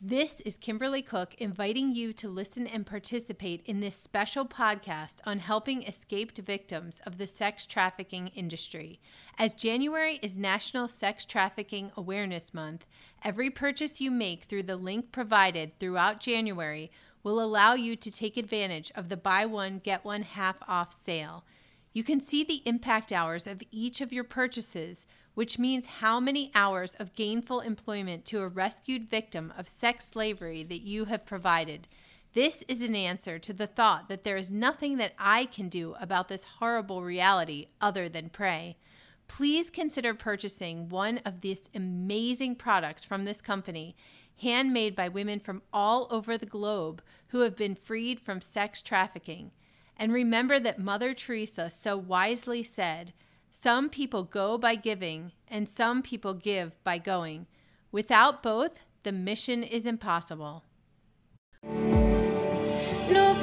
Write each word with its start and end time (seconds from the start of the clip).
This 0.00 0.38
is 0.42 0.54
Kimberly 0.54 1.02
Cook 1.02 1.34
inviting 1.38 1.92
you 1.92 2.12
to 2.12 2.28
listen 2.28 2.68
and 2.68 2.86
participate 2.86 3.62
in 3.64 3.80
this 3.80 3.96
special 3.96 4.46
podcast 4.46 5.16
on 5.26 5.40
helping 5.40 5.82
escaped 5.82 6.38
victims 6.38 7.02
of 7.04 7.18
the 7.18 7.26
sex 7.26 7.66
trafficking 7.66 8.28
industry. 8.28 9.00
As 9.38 9.54
January 9.54 10.20
is 10.22 10.36
National 10.36 10.86
Sex 10.86 11.24
Trafficking 11.24 11.90
Awareness 11.96 12.54
Month, 12.54 12.86
every 13.24 13.50
purchase 13.50 14.00
you 14.00 14.12
make 14.12 14.44
through 14.44 14.62
the 14.62 14.76
link 14.76 15.10
provided 15.10 15.76
throughout 15.80 16.20
January 16.20 16.92
will 17.24 17.40
allow 17.40 17.74
you 17.74 17.96
to 17.96 18.10
take 18.12 18.36
advantage 18.36 18.92
of 18.94 19.08
the 19.08 19.16
buy 19.16 19.46
one, 19.46 19.80
get 19.80 20.04
one 20.04 20.22
half 20.22 20.58
off 20.68 20.92
sale. 20.92 21.42
You 21.98 22.04
can 22.04 22.20
see 22.20 22.44
the 22.44 22.62
impact 22.64 23.10
hours 23.10 23.48
of 23.48 23.60
each 23.72 24.00
of 24.00 24.12
your 24.12 24.22
purchases 24.22 25.08
which 25.34 25.58
means 25.58 25.98
how 25.98 26.20
many 26.20 26.52
hours 26.54 26.94
of 26.94 27.16
gainful 27.16 27.58
employment 27.58 28.24
to 28.26 28.38
a 28.38 28.46
rescued 28.46 29.10
victim 29.10 29.52
of 29.58 29.66
sex 29.66 30.06
slavery 30.06 30.62
that 30.62 30.82
you 30.82 31.06
have 31.06 31.26
provided. 31.26 31.88
This 32.34 32.62
is 32.68 32.82
an 32.82 32.94
answer 32.94 33.40
to 33.40 33.52
the 33.52 33.66
thought 33.66 34.08
that 34.08 34.22
there 34.22 34.36
is 34.36 34.48
nothing 34.48 34.98
that 34.98 35.14
I 35.18 35.46
can 35.46 35.68
do 35.68 35.96
about 35.98 36.28
this 36.28 36.44
horrible 36.60 37.02
reality 37.02 37.66
other 37.80 38.08
than 38.08 38.30
pray. 38.30 38.76
Please 39.26 39.68
consider 39.68 40.14
purchasing 40.14 40.88
one 40.88 41.18
of 41.24 41.40
these 41.40 41.68
amazing 41.74 42.54
products 42.54 43.02
from 43.02 43.24
this 43.24 43.40
company, 43.40 43.96
handmade 44.40 44.94
by 44.94 45.08
women 45.08 45.40
from 45.40 45.62
all 45.72 46.06
over 46.12 46.38
the 46.38 46.46
globe 46.46 47.02
who 47.30 47.40
have 47.40 47.56
been 47.56 47.74
freed 47.74 48.20
from 48.20 48.40
sex 48.40 48.80
trafficking. 48.80 49.50
And 49.98 50.12
remember 50.12 50.60
that 50.60 50.78
Mother 50.78 51.12
Teresa 51.12 51.68
so 51.70 51.96
wisely 51.96 52.62
said, 52.62 53.12
some 53.50 53.90
people 53.90 54.22
go 54.22 54.56
by 54.56 54.76
giving, 54.76 55.32
and 55.48 55.68
some 55.68 56.02
people 56.02 56.34
give 56.34 56.72
by 56.84 56.98
going. 56.98 57.46
Without 57.90 58.42
both, 58.42 58.84
the 59.02 59.10
mission 59.10 59.64
is 59.64 59.84
impossible. 59.84 60.62
No 61.64 63.34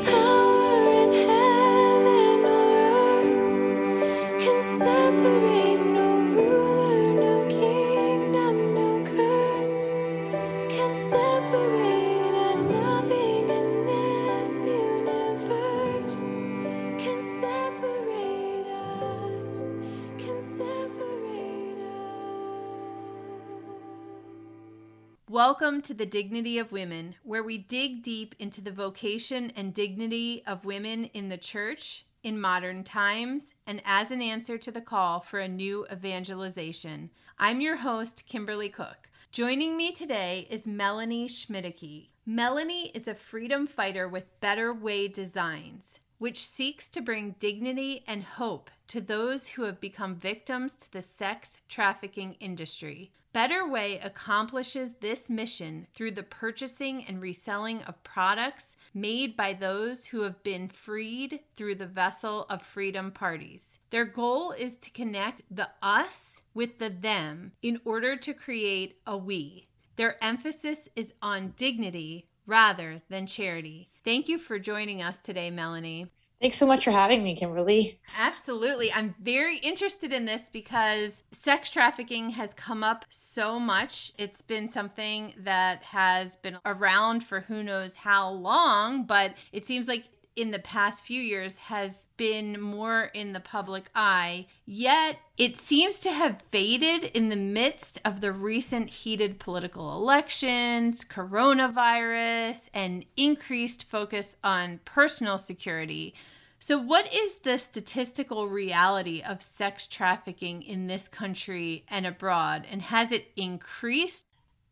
Welcome 25.48 25.84
to 25.84 25.94
the 25.94 26.08
Dignity 26.08 26.58
of 26.58 26.72
Women, 26.72 27.14
where 27.22 27.44
we 27.44 27.60
dig 27.60 28.02
deep 28.02 28.34
into 28.40 28.62
the 28.62 28.72
vocation 28.72 29.54
and 29.56 29.76
dignity 29.76 30.42
of 30.48 30.66
women 30.66 31.06
in 31.14 31.30
the 31.30 31.38
church 31.38 32.04
in 32.24 32.42
modern 32.42 32.84
times 32.84 33.54
and 33.68 33.80
as 33.86 34.10
an 34.10 34.24
answer 34.24 34.58
to 34.58 34.72
the 34.72 34.82
call 34.82 35.20
for 35.20 35.40
a 35.40 35.48
new 35.48 35.86
evangelization. 35.94 37.12
I'm 37.38 37.62
your 37.62 37.76
host, 37.76 38.24
Kimberly 38.26 38.70
Cook. 38.70 39.12
Joining 39.32 39.78
me 39.78 39.92
today 39.92 40.48
is 40.50 40.66
Melanie 40.66 41.28
Schmiedicke. 41.28 42.08
Melanie 42.26 42.90
is 42.96 43.08
a 43.08 43.14
freedom 43.14 43.68
fighter 43.68 44.10
with 44.10 44.40
Better 44.40 44.74
Way 44.74 45.08
Designs 45.08 46.00
which 46.18 46.46
seeks 46.46 46.88
to 46.88 47.02
bring 47.02 47.36
dignity 47.40 48.04
and 48.08 48.24
hope 48.24 48.72
to 48.88 49.02
those 49.02 49.48
who 49.48 49.64
have 49.64 49.82
become 49.82 50.16
victims 50.16 50.76
to 50.76 50.92
the 50.92 51.02
sex 51.02 51.60
trafficking 51.68 52.36
industry. 52.40 53.12
Better 53.36 53.68
Way 53.68 54.00
accomplishes 54.00 54.94
this 55.02 55.30
mission 55.30 55.88
through 55.94 56.12
the 56.12 56.24
purchasing 56.24 57.04
and 57.04 57.22
reselling 57.22 57.82
of 57.82 58.02
products 58.06 58.78
made 58.94 59.36
by 59.36 59.52
those 59.52 60.06
who 60.06 60.22
have 60.22 60.42
been 60.42 60.70
freed 60.70 61.42
through 61.58 61.76
the 61.76 61.86
vessel 61.86 62.46
of 62.50 62.62
freedom 62.62 63.12
parties. 63.12 63.78
Their 63.90 64.06
goal 64.06 64.54
is 64.54 64.78
to 64.78 64.90
connect 64.90 65.42
the 65.52 65.68
us 65.82 66.40
with 66.54 66.80
the 66.80 66.90
them 66.90 67.52
in 67.62 67.82
order 67.84 68.16
to 68.16 68.34
create 68.34 69.00
a 69.06 69.18
we. 69.18 69.66
Their 69.98 70.16
emphasis 70.24 70.88
is 70.96 71.12
on 71.22 71.56
dignity 71.58 72.30
rather 72.46 73.02
than 73.10 73.28
charity. 73.28 73.90
Thank 74.06 74.30
you 74.30 74.40
for 74.40 74.60
joining 74.60 75.02
us 75.02 75.18
today, 75.18 75.52
Melanie. 75.52 76.10
Thanks 76.42 76.58
so 76.58 76.68
much 76.68 76.84
for 76.84 76.92
having 76.92 77.24
me, 77.24 77.34
Kimberly. 77.36 78.00
Absolutely. 78.18 78.92
I'm 78.92 79.16
very 79.22 79.58
interested 79.58 80.12
in 80.12 80.26
this 80.26 80.50
because 80.52 81.24
sex 81.32 81.70
trafficking 81.70 82.32
has 82.32 82.54
come 82.56 82.84
up 82.84 83.06
so 83.10 83.60
much. 83.60 84.12
It's 84.18 84.42
been 84.42 84.68
something 84.68 85.34
that 85.40 85.82
has 85.84 86.36
been 86.36 86.58
around 86.66 87.24
for 87.24 87.40
who 87.42 87.64
knows 87.64 87.96
how 87.96 88.30
long, 88.30 89.06
but 89.06 89.34
it 89.54 89.66
seems 89.66 89.88
like 89.88 90.10
in 90.36 90.52
the 90.52 90.60
past 90.60 91.02
few 91.02 91.22
years 91.22 91.60
has 91.60 92.08
been 92.18 92.60
more 92.60 93.04
in 93.14 93.34
the 93.34 93.40
public 93.40 93.86
eye, 93.96 94.48
yet 94.66 95.18
it 95.38 95.58
seems 95.58 96.00
to 96.00 96.12
have 96.12 96.44
faded 96.52 97.06
in 97.06 97.30
the 97.30 97.36
midst 97.36 98.02
of 98.04 98.22
the 98.22 98.32
recent 98.32 98.90
heated 98.90 99.40
political 99.40 99.94
elections, 99.94 101.06
coronavirus, 101.06 102.70
and 102.74 103.06
increased 103.16 103.86
focus 103.86 104.36
on 104.44 104.80
personal 104.84 105.38
security. 105.38 106.14
So, 106.60 106.78
what 106.80 107.14
is 107.14 107.38
the 107.38 107.58
statistical 107.58 108.48
reality 108.50 109.22
of 109.22 109.42
sex 109.42 109.88
trafficking 109.88 110.64
in 110.64 110.88
this 110.88 111.08
country 111.08 111.86
and 111.90 112.06
abroad? 112.06 112.66
And 112.70 112.82
has 112.82 113.12
it 113.12 113.28
increased? 113.36 114.26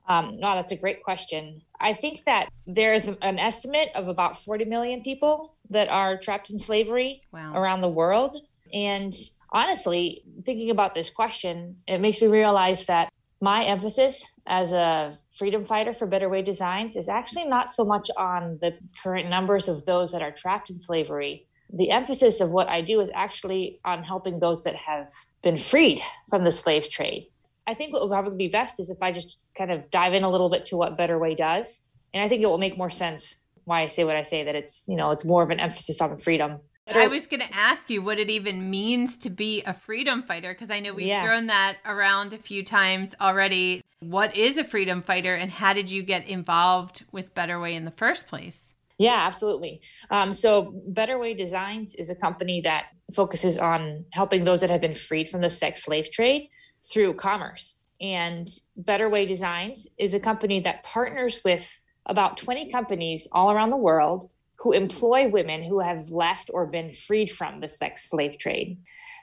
Um, 0.07 0.33
no, 0.37 0.55
that's 0.55 0.71
a 0.71 0.75
great 0.75 1.03
question. 1.03 1.61
I 1.79 1.93
think 1.93 2.25
that 2.25 2.49
there's 2.67 3.07
an 3.07 3.39
estimate 3.39 3.89
of 3.95 4.07
about 4.07 4.37
40 4.37 4.65
million 4.65 5.01
people 5.01 5.52
that 5.69 5.89
are 5.89 6.17
trapped 6.17 6.49
in 6.49 6.57
slavery 6.57 7.21
wow. 7.31 7.53
around 7.55 7.81
the 7.81 7.89
world. 7.89 8.37
And 8.73 9.13
honestly, 9.51 10.23
thinking 10.43 10.69
about 10.69 10.93
this 10.93 11.09
question, 11.09 11.77
it 11.87 11.99
makes 11.99 12.21
me 12.21 12.27
realize 12.27 12.85
that 12.87 13.11
my 13.41 13.65
emphasis 13.65 14.25
as 14.47 14.71
a 14.71 15.17
freedom 15.33 15.65
fighter 15.65 15.93
for 15.93 16.07
Better 16.07 16.29
Way 16.29 16.41
Designs 16.41 16.95
is 16.95 17.09
actually 17.09 17.45
not 17.45 17.69
so 17.69 17.83
much 17.83 18.09
on 18.17 18.57
the 18.61 18.77
current 19.03 19.29
numbers 19.29 19.67
of 19.67 19.85
those 19.85 20.11
that 20.11 20.21
are 20.21 20.31
trapped 20.31 20.69
in 20.69 20.77
slavery. 20.77 21.47
The 21.73 21.91
emphasis 21.91 22.39
of 22.39 22.51
what 22.51 22.69
I 22.69 22.81
do 22.81 23.01
is 23.01 23.09
actually 23.13 23.79
on 23.83 24.03
helping 24.03 24.39
those 24.39 24.63
that 24.63 24.75
have 24.75 25.09
been 25.41 25.57
freed 25.57 26.01
from 26.29 26.43
the 26.43 26.51
slave 26.51 26.89
trade. 26.89 27.27
I 27.67 27.73
think 27.73 27.93
what 27.93 28.01
would 28.03 28.11
probably 28.11 28.37
be 28.37 28.47
best 28.47 28.79
is 28.79 28.89
if 28.89 29.01
I 29.01 29.11
just 29.11 29.39
kind 29.57 29.71
of 29.71 29.89
dive 29.89 30.13
in 30.13 30.23
a 30.23 30.29
little 30.29 30.49
bit 30.49 30.65
to 30.67 30.77
what 30.77 30.97
Better 30.97 31.17
Way 31.17 31.35
does. 31.35 31.83
And 32.13 32.23
I 32.23 32.29
think 32.29 32.43
it 32.43 32.47
will 32.47 32.57
make 32.57 32.77
more 32.77 32.89
sense 32.89 33.39
why 33.65 33.81
I 33.81 33.87
say 33.87 34.03
what 34.03 34.15
I 34.15 34.21
say 34.21 34.43
that 34.43 34.55
it's, 34.55 34.85
you 34.87 34.95
know, 34.95 35.11
it's 35.11 35.25
more 35.25 35.43
of 35.43 35.49
an 35.49 35.59
emphasis 35.59 36.01
on 36.01 36.17
freedom. 36.17 36.59
I 36.87 37.07
was 37.07 37.27
going 37.27 37.39
to 37.39 37.55
ask 37.55 37.89
you 37.89 38.01
what 38.01 38.19
it 38.19 38.29
even 38.29 38.69
means 38.69 39.15
to 39.17 39.29
be 39.29 39.63
a 39.63 39.73
freedom 39.73 40.23
fighter 40.23 40.53
because 40.53 40.69
I 40.69 40.81
know 40.81 40.93
we've 40.93 41.07
yeah. 41.07 41.23
thrown 41.23 41.47
that 41.47 41.77
around 41.85 42.33
a 42.33 42.37
few 42.37 42.63
times 42.63 43.15
already. 43.21 43.81
What 44.01 44.35
is 44.35 44.57
a 44.57 44.65
freedom 44.65 45.01
fighter 45.01 45.33
and 45.33 45.49
how 45.49 45.73
did 45.73 45.89
you 45.89 46.03
get 46.03 46.27
involved 46.27 47.05
with 47.11 47.33
Better 47.33 47.59
Way 47.59 47.75
in 47.75 47.85
the 47.85 47.91
first 47.91 48.27
place? 48.27 48.73
Yeah, 48.97 49.17
absolutely. 49.21 49.81
Um, 50.11 50.31
so, 50.33 50.81
Better 50.87 51.17
Way 51.17 51.33
Designs 51.33 51.95
is 51.95 52.09
a 52.09 52.15
company 52.15 52.61
that 52.61 52.85
focuses 53.13 53.57
on 53.57 54.05
helping 54.11 54.43
those 54.43 54.61
that 54.61 54.69
have 54.69 54.81
been 54.81 54.93
freed 54.93 55.29
from 55.29 55.41
the 55.41 55.49
sex 55.49 55.83
slave 55.83 56.11
trade 56.11 56.49
through 56.91 57.15
commerce. 57.15 57.79
And 57.99 58.47
Better 58.75 59.09
Way 59.09 59.25
Designs 59.25 59.87
is 59.97 60.13
a 60.13 60.19
company 60.19 60.59
that 60.61 60.83
partners 60.83 61.41
with 61.43 61.81
about 62.05 62.37
20 62.37 62.69
companies 62.69 63.27
all 63.31 63.51
around 63.51 63.69
the 63.69 63.77
world 63.77 64.29
who 64.57 64.71
employ 64.71 65.27
women 65.27 65.63
who 65.63 65.79
have 65.79 65.99
left 66.09 66.49
or 66.53 66.65
been 66.65 66.91
freed 66.91 67.29
from 67.29 67.59
the 67.59 67.67
sex 67.67 68.09
slave 68.09 68.37
trade. 68.37 68.77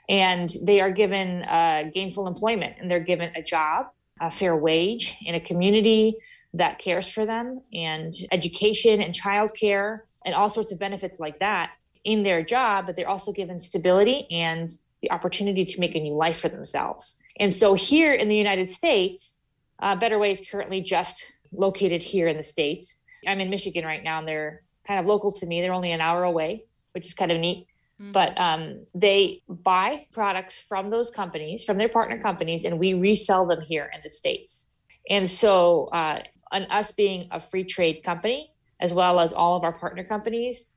And 0.07 0.51
they 0.63 0.81
are 0.81 0.91
given 0.91 1.43
uh, 1.43 1.89
gainful 1.93 2.27
employment 2.27 2.75
and 2.79 2.89
they're 2.89 2.99
given 2.99 3.31
a 3.35 3.41
job, 3.41 3.87
a 4.19 4.29
fair 4.29 4.55
wage 4.55 5.17
in 5.25 5.33
a 5.35 5.39
community 5.39 6.17
that 6.53 6.79
cares 6.79 7.11
for 7.11 7.25
them, 7.25 7.61
and 7.73 8.13
education 8.31 9.01
and 9.01 9.15
childcare 9.15 10.01
and 10.25 10.35
all 10.35 10.49
sorts 10.49 10.71
of 10.71 10.79
benefits 10.79 11.19
like 11.19 11.39
that 11.39 11.71
in 12.03 12.23
their 12.23 12.43
job. 12.43 12.85
But 12.85 12.95
they're 12.95 13.09
also 13.09 13.31
given 13.31 13.57
stability 13.57 14.27
and 14.29 14.69
the 15.01 15.11
opportunity 15.11 15.65
to 15.65 15.79
make 15.79 15.95
a 15.95 15.99
new 15.99 16.13
life 16.13 16.39
for 16.39 16.49
themselves. 16.49 17.21
And 17.39 17.53
so 17.53 17.73
here 17.73 18.13
in 18.13 18.27
the 18.27 18.35
United 18.35 18.69
States, 18.69 19.41
uh, 19.79 19.95
Better 19.95 20.19
Way 20.19 20.31
is 20.31 20.41
currently 20.41 20.81
just 20.81 21.25
located 21.51 22.01
here 22.01 22.27
in 22.27 22.37
the 22.37 22.43
States. 22.43 23.03
I'm 23.27 23.39
in 23.39 23.49
Michigan 23.49 23.85
right 23.85 24.03
now, 24.03 24.19
and 24.19 24.27
they're 24.27 24.63
kind 24.87 24.99
of 24.99 25.05
local 25.05 25.31
to 25.31 25.45
me. 25.45 25.61
They're 25.61 25.73
only 25.73 25.91
an 25.91 26.01
hour 26.01 26.23
away, 26.23 26.65
which 26.93 27.07
is 27.07 27.13
kind 27.13 27.31
of 27.31 27.39
neat. 27.39 27.67
Mm-hmm. 28.01 28.11
But 28.11 28.39
um, 28.39 28.85
they 28.95 29.43
buy 29.47 30.07
products 30.11 30.59
from 30.59 30.89
those 30.89 31.09
companies, 31.09 31.63
from 31.63 31.77
their 31.77 31.89
partner 31.89 32.19
companies, 32.19 32.65
and 32.65 32.79
we 32.79 32.93
resell 32.93 33.45
them 33.45 33.61
here 33.61 33.89
in 33.93 34.01
the 34.03 34.09
States. 34.09 34.71
And 35.09 35.29
so, 35.29 35.85
uh, 35.91 36.21
on 36.51 36.63
us 36.63 36.91
being 36.91 37.27
a 37.31 37.39
free 37.39 37.63
trade 37.63 38.01
company, 38.03 38.53
as 38.79 38.93
well 38.93 39.19
as 39.19 39.31
all 39.31 39.55
of 39.55 39.63
our 39.63 39.71
partner 39.71 40.03
companies, 40.03 40.67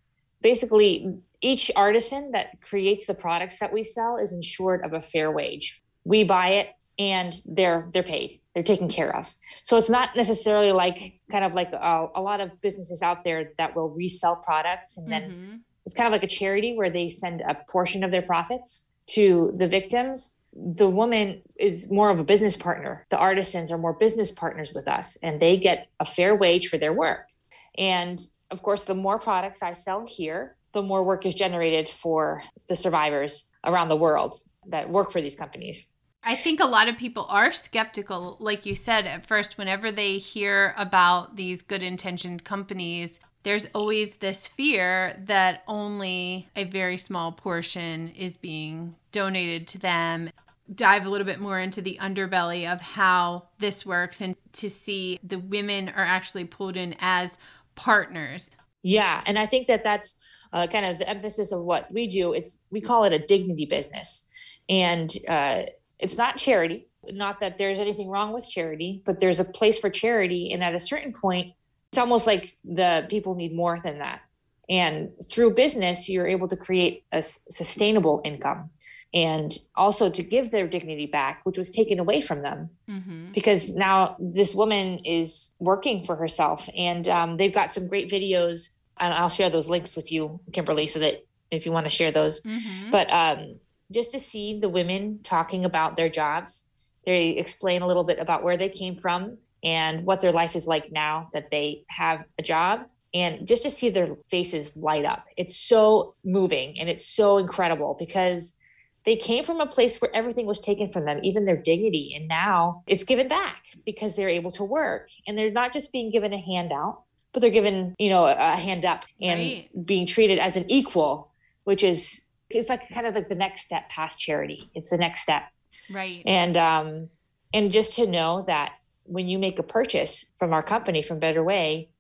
basically 0.41 1.19
each 1.41 1.71
artisan 1.75 2.31
that 2.33 2.61
creates 2.61 3.07
the 3.07 3.15
products 3.15 3.59
that 3.59 3.73
we 3.73 3.83
sell 3.83 4.17
is 4.19 4.33
insured 4.33 4.85
of 4.85 4.93
a 4.93 5.01
fair 5.01 5.33
wage. 5.33 5.83
We 6.05 6.23
buy 6.23 6.49
it 6.49 6.69
and 6.99 7.35
they're 7.45 7.89
they're 7.93 8.03
paid 8.03 8.41
they're 8.55 8.63
taken 8.63 8.89
care 8.89 9.15
of. 9.15 9.35
So 9.65 9.77
it's 9.77 9.91
not 9.91 10.17
necessarily 10.17 10.73
like 10.73 11.21
kind 11.31 11.45
of 11.45 11.55
like 11.55 11.73
a, 11.73 12.09
a 12.15 12.21
lot 12.21 12.41
of 12.41 12.61
businesses 12.61 13.03
out 13.03 13.25
there 13.25 13.53
that 13.59 13.75
will 13.75 13.91
resell 13.91 14.37
products 14.37 14.97
and 14.97 15.11
then 15.11 15.23
mm-hmm. 15.23 15.57
it's 15.85 15.95
kind 15.95 16.07
of 16.07 16.13
like 16.13 16.23
a 16.23 16.29
charity 16.29 16.77
where 16.77 16.91
they 16.91 17.09
send 17.09 17.41
a 17.41 17.57
portion 17.69 18.05
of 18.05 18.11
their 18.11 18.23
profits 18.23 18.87
to 19.11 19.53
the 19.57 19.67
victims. 19.67 20.39
The 20.53 20.89
woman 20.89 21.43
is 21.59 21.91
more 21.91 22.11
of 22.11 22.21
a 22.21 22.25
business 22.25 22.57
partner. 22.57 23.07
The 23.11 23.19
artisans 23.19 23.73
are 23.73 23.79
more 23.79 23.93
business 23.93 24.31
partners 24.31 24.73
with 24.73 24.87
us 24.87 25.17
and 25.23 25.41
they 25.41 25.57
get 25.57 25.89
a 25.99 26.07
fair 26.07 26.35
wage 26.35 26.69
for 26.69 26.79
their 26.79 26.93
work. 26.93 27.29
And 27.77 28.21
of 28.51 28.63
course, 28.63 28.83
the 28.83 28.95
more 28.95 29.19
products 29.19 29.63
I 29.63 29.73
sell 29.73 30.07
here, 30.07 30.57
the 30.73 30.83
more 30.83 31.03
work 31.03 31.27
is 31.27 31.35
generated 31.35 31.89
for 31.89 32.43
the 32.69 32.77
survivors 32.77 33.51
around 33.65 33.89
the 33.89 33.97
world 33.97 34.35
that 34.69 34.91
work 34.91 35.11
for 35.11 35.21
these 35.21 35.35
companies. 35.35 35.93
I 36.27 36.37
think 36.37 36.61
a 36.61 36.67
lot 36.67 36.89
of 36.89 36.97
people 36.97 37.27
are 37.29 37.53
skeptical, 37.53 38.37
like 38.41 38.65
you 38.65 38.77
said, 38.77 39.07
at 39.07 39.27
first, 39.27 39.59
whenever 39.59 39.93
they 39.93 40.19
hear 40.19 40.75
about 40.77 41.37
these 41.37 41.63
good 41.63 41.83
intentioned 41.83 42.45
companies. 42.45 43.21
There's 43.43 43.67
always 43.75 44.17
this 44.17 44.47
fear 44.47 45.15
that 45.27 45.65
only 45.69 46.49
a 46.57 46.65
very 46.65 46.97
small 46.97 47.31
portion 47.33 48.09
is 48.11 48.39
being 48.39 48.95
donated 49.13 49.69
to 49.69 49.79
them. 49.79 50.31
Dive 50.75 51.05
a 51.05 51.11
little 51.11 51.27
bit 51.27 51.41
more 51.41 51.61
into 51.61 51.83
the 51.83 51.99
underbelly 52.01 52.73
of 52.73 52.81
how 52.81 53.49
this 53.59 53.85
works 53.85 54.23
and 54.23 54.35
to 54.53 54.71
see 54.71 55.19
the 55.23 55.39
women 55.39 55.91
are 55.91 56.05
actually 56.05 56.45
pulled 56.45 56.79
in 56.79 56.97
as 57.01 57.37
partners. 57.75 58.51
Yeah. 58.83 59.23
And 59.27 59.39
I 59.39 59.45
think 59.45 59.67
that 59.67 59.85
that's 59.85 60.23
uh, 60.55 60.67
kind 60.67 60.87
of 60.87 60.99
the 60.99 61.09
emphasis 61.09 61.53
of 61.53 61.65
what 61.65 61.93
we 61.93 62.07
do 62.07 62.33
is 62.33 62.61
we 62.71 62.81
call 62.81 63.05
it 63.05 63.13
a 63.13 63.19
dignity 63.19 63.67
business 63.67 64.31
and 64.71 65.11
uh, 65.29 65.65
it's 65.99 66.17
not 66.17 66.37
charity. 66.37 66.87
Not 67.11 67.41
that 67.41 67.59
there's 67.59 67.79
anything 67.79 68.09
wrong 68.09 68.33
with 68.33 68.49
charity 68.49 69.03
but 69.05 69.21
there's 69.21 69.41
a 69.41 69.45
place 69.45 69.79
for 69.79 69.91
charity. 69.91 70.53
And 70.53 70.63
at 70.65 70.75
a 70.75 70.81
certain 70.81 71.13
point 71.13 71.55
it's 71.91 71.99
almost 71.99 72.27
like 72.27 72.57
the 72.65 73.07
people 73.09 73.35
need 73.35 73.55
more 73.55 73.79
than 73.79 73.99
that. 73.99 74.21
And 74.69 75.11
through 75.31 75.55
business 75.55 76.09
you're 76.09 76.27
able 76.27 76.49
to 76.49 76.57
create 76.57 77.05
a 77.13 77.23
sustainable 77.23 78.23
income 78.25 78.71
and 79.13 79.53
also 79.77 80.11
to 80.11 80.23
give 80.25 80.51
their 80.51 80.67
dignity 80.67 81.07
back 81.07 81.41
which 81.45 81.57
was 81.59 81.71
taken 81.71 81.99
away 81.99 82.21
from 82.21 82.43
them. 82.43 82.71
Mm-hmm. 82.89 83.33
because 83.33 83.75
now 83.77 84.17
this 84.19 84.55
woman 84.55 84.99
is 85.05 85.55
working 85.59 86.05
for 86.05 86.17
herself 86.17 86.69
and 86.77 87.07
um, 87.09 87.37
they've 87.37 87.55
got 87.55 87.73
some 87.73 87.87
great 87.89 88.11
videos. 88.11 88.71
And 88.99 89.13
i'll 89.13 89.29
share 89.29 89.51
those 89.51 89.69
links 89.69 89.95
with 89.97 90.11
you 90.13 90.41
kimberly 90.53 90.87
so 90.87 91.01
that 91.01 91.25
if 91.51 91.67
you 91.67 91.73
want 91.73 91.87
to 91.87 91.91
share 91.91 92.11
those. 92.11 92.43
Mm-hmm. 92.43 92.91
but 92.91 93.11
um, 93.13 93.57
just 93.95 94.11
to 94.11 94.21
see 94.21 94.59
the 94.59 94.69
women 94.69 95.21
talking 95.23 95.65
about 95.65 95.97
their 95.97 96.09
jobs. 96.09 96.69
They 97.07 97.31
explain 97.31 97.83
a 97.83 97.87
little 97.87 98.05
bit 98.05 98.19
about 98.19 98.43
where 98.43 98.57
they 98.57 98.69
came 98.69 98.97
from 98.97 99.39
and 99.63 100.05
what 100.05 100.21
their 100.21 100.33
life 100.33 100.57
is 100.57 100.67
like 100.67 100.93
now 100.93 101.31
that 101.33 101.51
they 101.51 101.85
have 101.89 102.25
a 102.39 102.43
job. 102.43 102.87
And 103.15 103.47
just 103.47 103.63
to 103.63 103.71
see 103.71 103.91
their 103.91 104.17
faces 104.29 104.77
light 104.77 105.05
up. 105.05 105.25
It's 105.37 105.57
so 105.57 106.15
moving 106.25 106.79
and 106.81 106.89
it's 106.89 107.07
so 107.07 107.39
incredible 107.39 107.95
because 107.97 108.59
they 109.05 109.17
came 109.17 109.45
from 109.45 109.61
a 109.61 109.67
place 109.67 110.01
where 110.01 110.15
everything 110.15 110.47
was 110.47 110.59
taken 110.59 110.89
from 110.89 111.05
them, 111.05 111.21
even 111.23 111.45
their 111.45 111.57
dignity. 111.57 112.15
And 112.17 112.27
now 112.27 112.83
it's 112.87 113.05
given 113.05 113.29
back 113.29 113.67
because 113.85 114.17
they're 114.17 114.29
able 114.29 114.51
to 114.53 114.65
work. 114.65 115.11
And 115.27 115.39
they're 115.39 115.51
not 115.51 115.73
just 115.73 115.93
being 115.93 116.11
given 116.11 116.33
a 116.33 116.41
handout, 116.41 117.03
but 117.33 117.41
they're 117.41 117.51
given, 117.51 117.95
you 117.99 118.11
know, 118.11 118.25
a, 118.25 118.57
hand 118.57 118.85
up 118.85 119.05
and 119.21 119.39
right. 119.39 119.87
being 119.87 120.07
treated 120.07 120.39
as 120.39 120.57
an 120.57 120.69
equal, 120.71 121.31
which 121.65 121.85
is 121.85 122.24
it's 122.55 122.69
like 122.69 122.89
kind 122.91 123.07
of 123.07 123.15
like 123.15 123.29
the 123.29 123.35
next 123.35 123.65
step 123.65 123.89
past 123.89 124.19
charity. 124.19 124.71
It's 124.75 124.91
the 124.91 124.97
next 124.97 125.23
step. 125.23 125.43
Right. 125.91 126.23
And 126.27 126.57
um 126.57 127.11
and 127.53 127.71
just 127.71 127.95
to 127.95 128.07
know 128.07 128.45
that 128.47 128.73
when 129.05 129.29
you 129.29 129.39
make 129.39 129.59
a 129.59 129.63
purchase 129.63 130.33
from 130.37 130.53
our 130.53 130.63
company 130.63 131.03
from 131.03 131.19
Better 131.19 131.43
Way, 131.43 131.91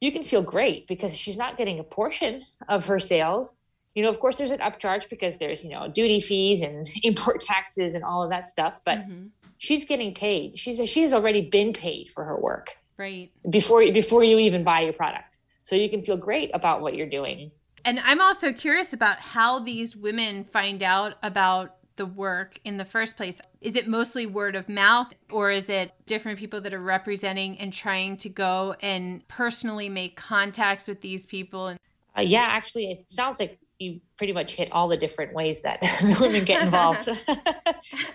you 0.00 0.10
can 0.10 0.22
feel 0.22 0.42
great 0.42 0.86
because 0.86 1.16
she's 1.16 1.38
not 1.38 1.56
getting 1.56 1.78
a 1.78 1.84
portion 1.84 2.44
of 2.68 2.86
her 2.86 2.98
sales. 2.98 3.54
You 3.94 4.02
know, 4.02 4.10
of 4.10 4.18
course 4.18 4.38
there's 4.38 4.50
an 4.50 4.58
upcharge 4.58 5.08
because 5.08 5.38
there's, 5.38 5.64
you 5.64 5.70
know, 5.70 5.88
duty 5.88 6.20
fees 6.20 6.62
and 6.62 6.86
import 7.02 7.40
taxes 7.40 7.94
and 7.94 8.02
all 8.04 8.22
of 8.22 8.30
that 8.30 8.46
stuff, 8.46 8.80
but 8.84 8.98
mm-hmm. 8.98 9.26
she's 9.58 9.84
getting 9.84 10.14
paid. 10.14 10.58
She's 10.58 10.76
she 10.88 11.02
has 11.02 11.14
already 11.14 11.48
been 11.48 11.72
paid 11.72 12.10
for 12.10 12.24
her 12.24 12.36
work. 12.40 12.76
Right. 12.98 13.30
Before 13.48 13.80
before 13.92 14.24
you 14.24 14.38
even 14.38 14.64
buy 14.64 14.80
your 14.80 14.92
product. 14.92 15.36
So 15.62 15.76
you 15.76 15.88
can 15.88 16.02
feel 16.02 16.16
great 16.16 16.50
about 16.52 16.82
what 16.82 16.94
you're 16.94 17.08
doing. 17.08 17.50
And 17.84 18.00
I'm 18.00 18.20
also 18.20 18.52
curious 18.52 18.92
about 18.92 19.20
how 19.20 19.58
these 19.58 19.94
women 19.94 20.44
find 20.44 20.82
out 20.82 21.16
about 21.22 21.76
the 21.96 22.06
work 22.06 22.58
in 22.64 22.76
the 22.76 22.84
first 22.84 23.16
place. 23.16 23.40
Is 23.60 23.76
it 23.76 23.86
mostly 23.86 24.26
word 24.26 24.56
of 24.56 24.68
mouth 24.68 25.12
or 25.30 25.50
is 25.50 25.68
it 25.68 25.92
different 26.06 26.38
people 26.38 26.60
that 26.62 26.74
are 26.74 26.80
representing 26.80 27.58
and 27.58 27.72
trying 27.72 28.16
to 28.18 28.28
go 28.28 28.74
and 28.80 29.26
personally 29.28 29.88
make 29.88 30.16
contacts 30.16 30.88
with 30.88 31.00
these 31.02 31.26
people? 31.26 31.68
And- 31.68 31.78
uh, 32.16 32.22
yeah, 32.22 32.46
actually, 32.48 32.90
it 32.90 33.10
sounds 33.10 33.38
like 33.38 33.58
you 33.78 34.00
pretty 34.16 34.32
much 34.32 34.54
hit 34.54 34.70
all 34.72 34.88
the 34.88 34.96
different 34.96 35.34
ways 35.34 35.62
that 35.62 35.80
women 36.20 36.44
get 36.44 36.62
involved. 36.62 37.08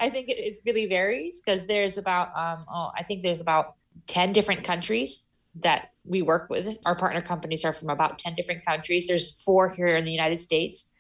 I 0.01 0.10
think 0.10 0.30
it, 0.30 0.39
it 0.39 0.62
really 0.66 0.88
varies 0.88 1.42
because 1.42 1.68
there's 1.68 1.98
about, 1.98 2.36
um, 2.36 2.66
oh, 2.68 2.92
I 2.98 3.04
think 3.04 3.24
there's 3.24 3.42
about 3.42 3.75
10 4.07 4.31
different 4.31 4.63
countries 4.63 5.29
that 5.56 5.92
we 6.04 6.22
work 6.22 6.50
with. 6.50 6.78
Our 6.86 6.96
partner 6.96 7.22
companies 7.22 7.66
are 7.66 7.74
from 7.74 7.90
about 7.90 8.19
10 8.19 8.36
different 8.36 8.66
countries. 8.66 9.07
There's 9.07 9.44
four 9.44 9.69
here 9.69 9.96
in 9.96 10.06
the 10.06 10.12
United 10.12 10.40
States, 10.40 10.94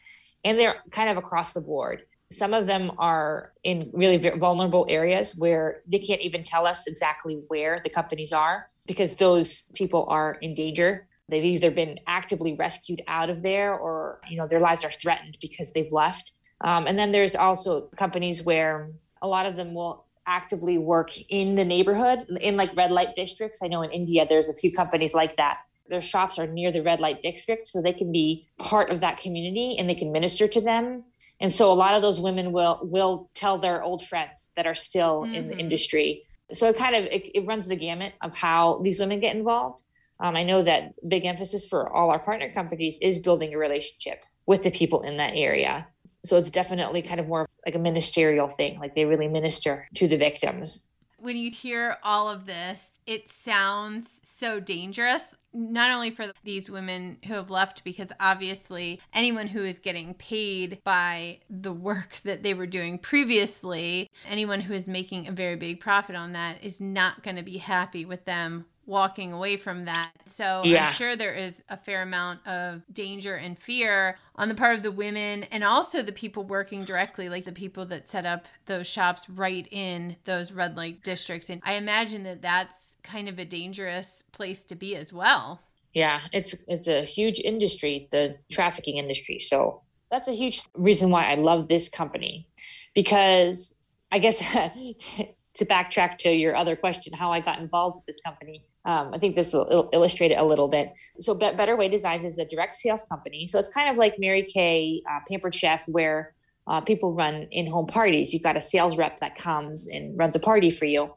and 0.43 0.59
they're 0.59 0.75
kind 0.91 1.09
of 1.09 1.17
across 1.17 1.53
the 1.53 1.61
board. 1.61 2.03
Some 2.31 2.53
of 2.53 2.67
them 2.67 2.91
are 2.99 3.53
in 3.63 3.89
really 3.93 4.17
vulnerable 4.17 4.85
areas 4.89 5.35
where 5.35 5.81
they 5.87 5.99
can't 5.99 6.21
even 6.21 6.43
tell 6.43 6.67
us 6.67 6.85
exactly 6.85 7.41
where 7.47 7.79
the 7.83 7.89
companies 7.89 8.31
are 8.31 8.69
because 8.85 9.15
those 9.15 9.63
people 9.73 10.05
are 10.09 10.37
in 10.41 10.53
danger. 10.53 11.07
They've 11.27 11.45
either 11.45 11.71
been 11.71 11.99
actively 12.07 12.53
rescued 12.53 13.01
out 13.07 13.29
of 13.29 13.41
there 13.41 13.73
or, 13.75 14.21
you 14.29 14.37
know, 14.37 14.47
their 14.47 14.59
lives 14.59 14.83
are 14.83 14.91
threatened 14.91 15.37
because 15.41 15.73
they've 15.73 15.91
left. 15.91 16.31
Um, 16.61 16.87
and 16.87 16.99
then 16.99 17.11
there's 17.11 17.35
also 17.35 17.87
companies 17.97 18.43
where 18.43 18.91
a 19.21 19.27
lot 19.27 19.45
of 19.45 19.55
them 19.55 19.73
will 19.73 20.05
actively 20.29 20.77
work 20.77 21.11
in 21.29 21.55
the 21.55 21.65
neighborhood 21.65 22.19
in 22.39 22.55
like 22.55 22.73
red 22.75 22.91
light 22.91 23.15
districts. 23.15 23.61
I 23.63 23.67
know 23.67 23.81
in 23.81 23.91
India 23.91 24.25
there's 24.29 24.47
a 24.47 24.53
few 24.53 24.71
companies 24.71 25.13
like 25.13 25.35
that. 25.35 25.57
Their 25.89 26.01
shops 26.01 26.37
are 26.37 26.45
near 26.45 26.71
the 26.71 26.83
red 26.83 26.99
light 26.99 27.23
district, 27.23 27.67
so 27.67 27.81
they 27.81 27.93
can 27.93 28.11
be 28.11 28.47
part 28.59 28.91
of 28.91 28.99
that 28.99 29.17
community 29.17 29.75
and 29.77 29.89
they 29.89 29.95
can 29.95 30.11
minister 30.11 30.47
to 30.47 30.61
them. 30.61 31.03
And 31.41 31.51
so 31.51 31.71
a 31.71 31.73
lot 31.73 31.95
of 31.95 32.03
those 32.03 32.21
women 32.21 32.51
will 32.51 32.79
will 32.83 33.29
tell 33.33 33.57
their 33.57 33.81
old 33.81 34.05
friends 34.05 34.51
that 34.55 34.67
are 34.67 34.75
still 34.75 35.21
mm-hmm. 35.21 35.33
in 35.33 35.47
the 35.47 35.53
mm-hmm. 35.53 35.61
industry. 35.61 36.23
So 36.53 36.69
it 36.69 36.77
kind 36.77 36.95
of 36.95 37.05
it, 37.05 37.35
it, 37.35 37.45
runs 37.45 37.67
the 37.67 37.75
gamut 37.75 38.13
of 38.21 38.35
how 38.35 38.81
these 38.83 38.99
women 38.99 39.19
get 39.19 39.35
involved. 39.35 39.83
Um, 40.19 40.35
I 40.35 40.43
know 40.43 40.61
that 40.63 40.93
big 41.07 41.25
emphasis 41.25 41.65
for 41.65 41.89
all 41.89 42.11
our 42.11 42.19
partner 42.19 42.51
companies 42.51 42.99
is 42.99 43.19
building 43.19 43.53
a 43.53 43.57
relationship 43.57 44.25
with 44.45 44.63
the 44.63 44.71
people 44.71 45.01
in 45.01 45.17
that 45.17 45.33
area. 45.33 45.87
So 46.23 46.37
it's 46.37 46.49
definitely 46.49 47.01
kind 47.01 47.19
of 47.19 47.27
more 47.27 47.47
like 47.65 47.75
a 47.75 47.79
ministerial 47.79 48.47
thing. 48.47 48.79
Like 48.79 48.95
they 48.95 49.05
really 49.05 49.27
minister 49.27 49.87
to 49.95 50.07
the 50.07 50.17
victims. 50.17 50.87
When 51.17 51.35
you 51.35 51.51
hear 51.51 51.97
all 52.01 52.29
of 52.29 52.45
this, 52.45 52.91
it 53.05 53.27
sounds 53.27 54.21
so 54.23 54.61
dangerous, 54.61 55.35
not 55.53 55.91
only 55.91 56.11
for 56.11 56.27
these 56.45 56.69
women 56.69 57.17
who 57.25 57.33
have 57.33 57.49
left, 57.49 57.83
because 57.83 58.13
obviously 58.21 59.01
anyone 59.13 59.47
who 59.47 59.65
is 59.65 59.79
getting 59.79 60.13
paid 60.13 60.79
by 60.85 61.39
the 61.49 61.73
work 61.73 62.19
that 62.23 62.43
they 62.43 62.53
were 62.53 62.67
doing 62.67 62.99
previously, 62.99 64.09
anyone 64.25 64.61
who 64.61 64.73
is 64.73 64.87
making 64.87 65.27
a 65.27 65.33
very 65.33 65.57
big 65.57 65.81
profit 65.81 66.15
on 66.15 66.31
that 66.33 66.63
is 66.63 66.79
not 66.79 67.21
going 67.21 67.35
to 67.35 67.43
be 67.43 67.57
happy 67.57 68.05
with 68.05 68.23
them 68.23 68.65
walking 68.89 69.31
away 69.31 69.55
from 69.55 69.85
that. 69.85 70.11
So 70.25 70.63
yeah. 70.65 70.87
I'm 70.87 70.93
sure 70.93 71.15
there 71.15 71.33
is 71.33 71.61
a 71.69 71.77
fair 71.77 72.01
amount 72.01 72.45
of 72.47 72.81
danger 72.91 73.35
and 73.35 73.57
fear 73.57 74.17
on 74.35 74.49
the 74.49 74.55
part 74.55 74.75
of 74.75 74.83
the 74.83 74.91
women 74.91 75.43
and 75.43 75.63
also 75.63 76.01
the 76.01 76.11
people 76.11 76.43
working 76.43 76.85
directly, 76.85 77.29
like 77.29 77.45
the 77.45 77.51
people 77.51 77.85
that 77.85 78.07
set 78.07 78.25
up 78.25 78.45
those 78.65 78.87
shops 78.87 79.29
right 79.29 79.67
in 79.71 80.15
those 80.25 80.51
red 80.51 80.75
light 80.75 81.03
districts. 81.03 81.49
And 81.51 81.61
I 81.63 81.73
imagine 81.73 82.23
that 82.23 82.41
that's 82.41 82.95
kind 83.03 83.29
of 83.29 83.37
a 83.37 83.45
dangerous 83.45 84.23
place 84.31 84.63
to 84.65 84.75
be 84.75 84.95
as 84.95 85.13
well. 85.13 85.61
Yeah, 85.93 86.21
it's 86.33 86.63
it's 86.67 86.87
a 86.87 87.01
huge 87.01 87.39
industry, 87.39 88.07
the 88.11 88.37
trafficking 88.51 88.97
industry. 88.97 89.39
So 89.39 89.81
that's 90.11 90.27
a 90.27 90.33
huge 90.33 90.61
reason 90.73 91.09
why 91.09 91.25
I 91.25 91.35
love 91.35 91.67
this 91.67 91.89
company 91.89 92.47
because 92.93 93.79
I 94.11 94.19
guess 94.19 94.39
to 95.59 95.65
backtrack 95.65 96.17
to 96.19 96.31
your 96.31 96.55
other 96.55 96.75
question, 96.75 97.13
how 97.13 97.31
I 97.31 97.39
got 97.39 97.59
involved 97.59 97.97
with 97.97 98.05
this 98.05 98.21
company. 98.21 98.65
Um, 98.85 99.13
I 99.13 99.17
think 99.17 99.35
this 99.35 99.53
will 99.53 99.67
il- 99.69 99.89
illustrate 99.93 100.31
it 100.31 100.37
a 100.37 100.43
little 100.43 100.67
bit. 100.67 100.93
So, 101.19 101.33
Be- 101.33 101.53
Better 101.55 101.75
Way 101.75 101.89
Designs 101.89 102.25
is 102.25 102.37
a 102.37 102.45
direct 102.45 102.73
sales 102.75 103.03
company. 103.03 103.45
So, 103.45 103.59
it's 103.59 103.67
kind 103.67 103.89
of 103.89 103.97
like 103.97 104.15
Mary 104.17 104.43
Kay, 104.43 105.03
uh, 105.09 105.19
Pampered 105.27 105.53
Chef, 105.53 105.87
where 105.87 106.33
uh, 106.67 106.81
people 106.81 107.13
run 107.13 107.47
in 107.51 107.67
home 107.67 107.87
parties. 107.87 108.33
You've 108.33 108.43
got 108.43 108.55
a 108.55 108.61
sales 108.61 108.97
rep 108.97 109.17
that 109.17 109.35
comes 109.35 109.87
and 109.87 110.17
runs 110.17 110.35
a 110.35 110.39
party 110.39 110.69
for 110.69 110.85
you. 110.85 111.13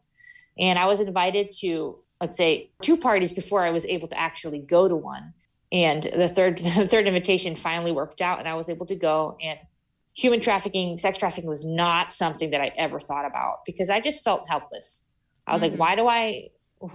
And 0.59 0.79
I 0.79 0.87
was 0.87 0.99
invited 1.01 1.51
to, 1.61 1.99
let's 2.21 2.37
say, 2.37 2.71
two 2.81 2.97
parties 2.97 3.33
before 3.33 3.65
I 3.65 3.71
was 3.71 3.85
able 3.85 4.09
to 4.09 4.19
actually 4.19 4.61
go 4.61 4.89
to 4.89 4.97
one. 4.97 5.35
And 5.71 6.03
the 6.03 6.29
third, 6.29 6.59
the 6.77 6.87
third 6.87 7.07
invitation 7.07 7.55
finally 7.55 7.93
worked 7.93 8.21
out, 8.21 8.39
and 8.39 8.49
I 8.49 8.55
was 8.55 8.69
able 8.69 8.87
to 8.87 8.97
go. 8.97 9.37
And 9.43 9.59
human 10.15 10.41
trafficking, 10.41 10.97
sex 10.97 11.19
trafficking 11.19 11.49
was 11.49 11.65
not 11.65 12.13
something 12.13 12.51
that 12.51 12.61
I 12.61 12.73
ever 12.77 12.99
thought 12.99 13.27
about 13.27 13.65
because 13.65 13.91
I 13.91 14.01
just 14.01 14.25
felt 14.25 14.49
helpless. 14.49 15.07
I 15.47 15.53
was 15.53 15.63
mm-hmm. 15.63 15.73
like, 15.73 15.81
why 15.81 15.97
do 15.97 16.07
I 16.07 16.49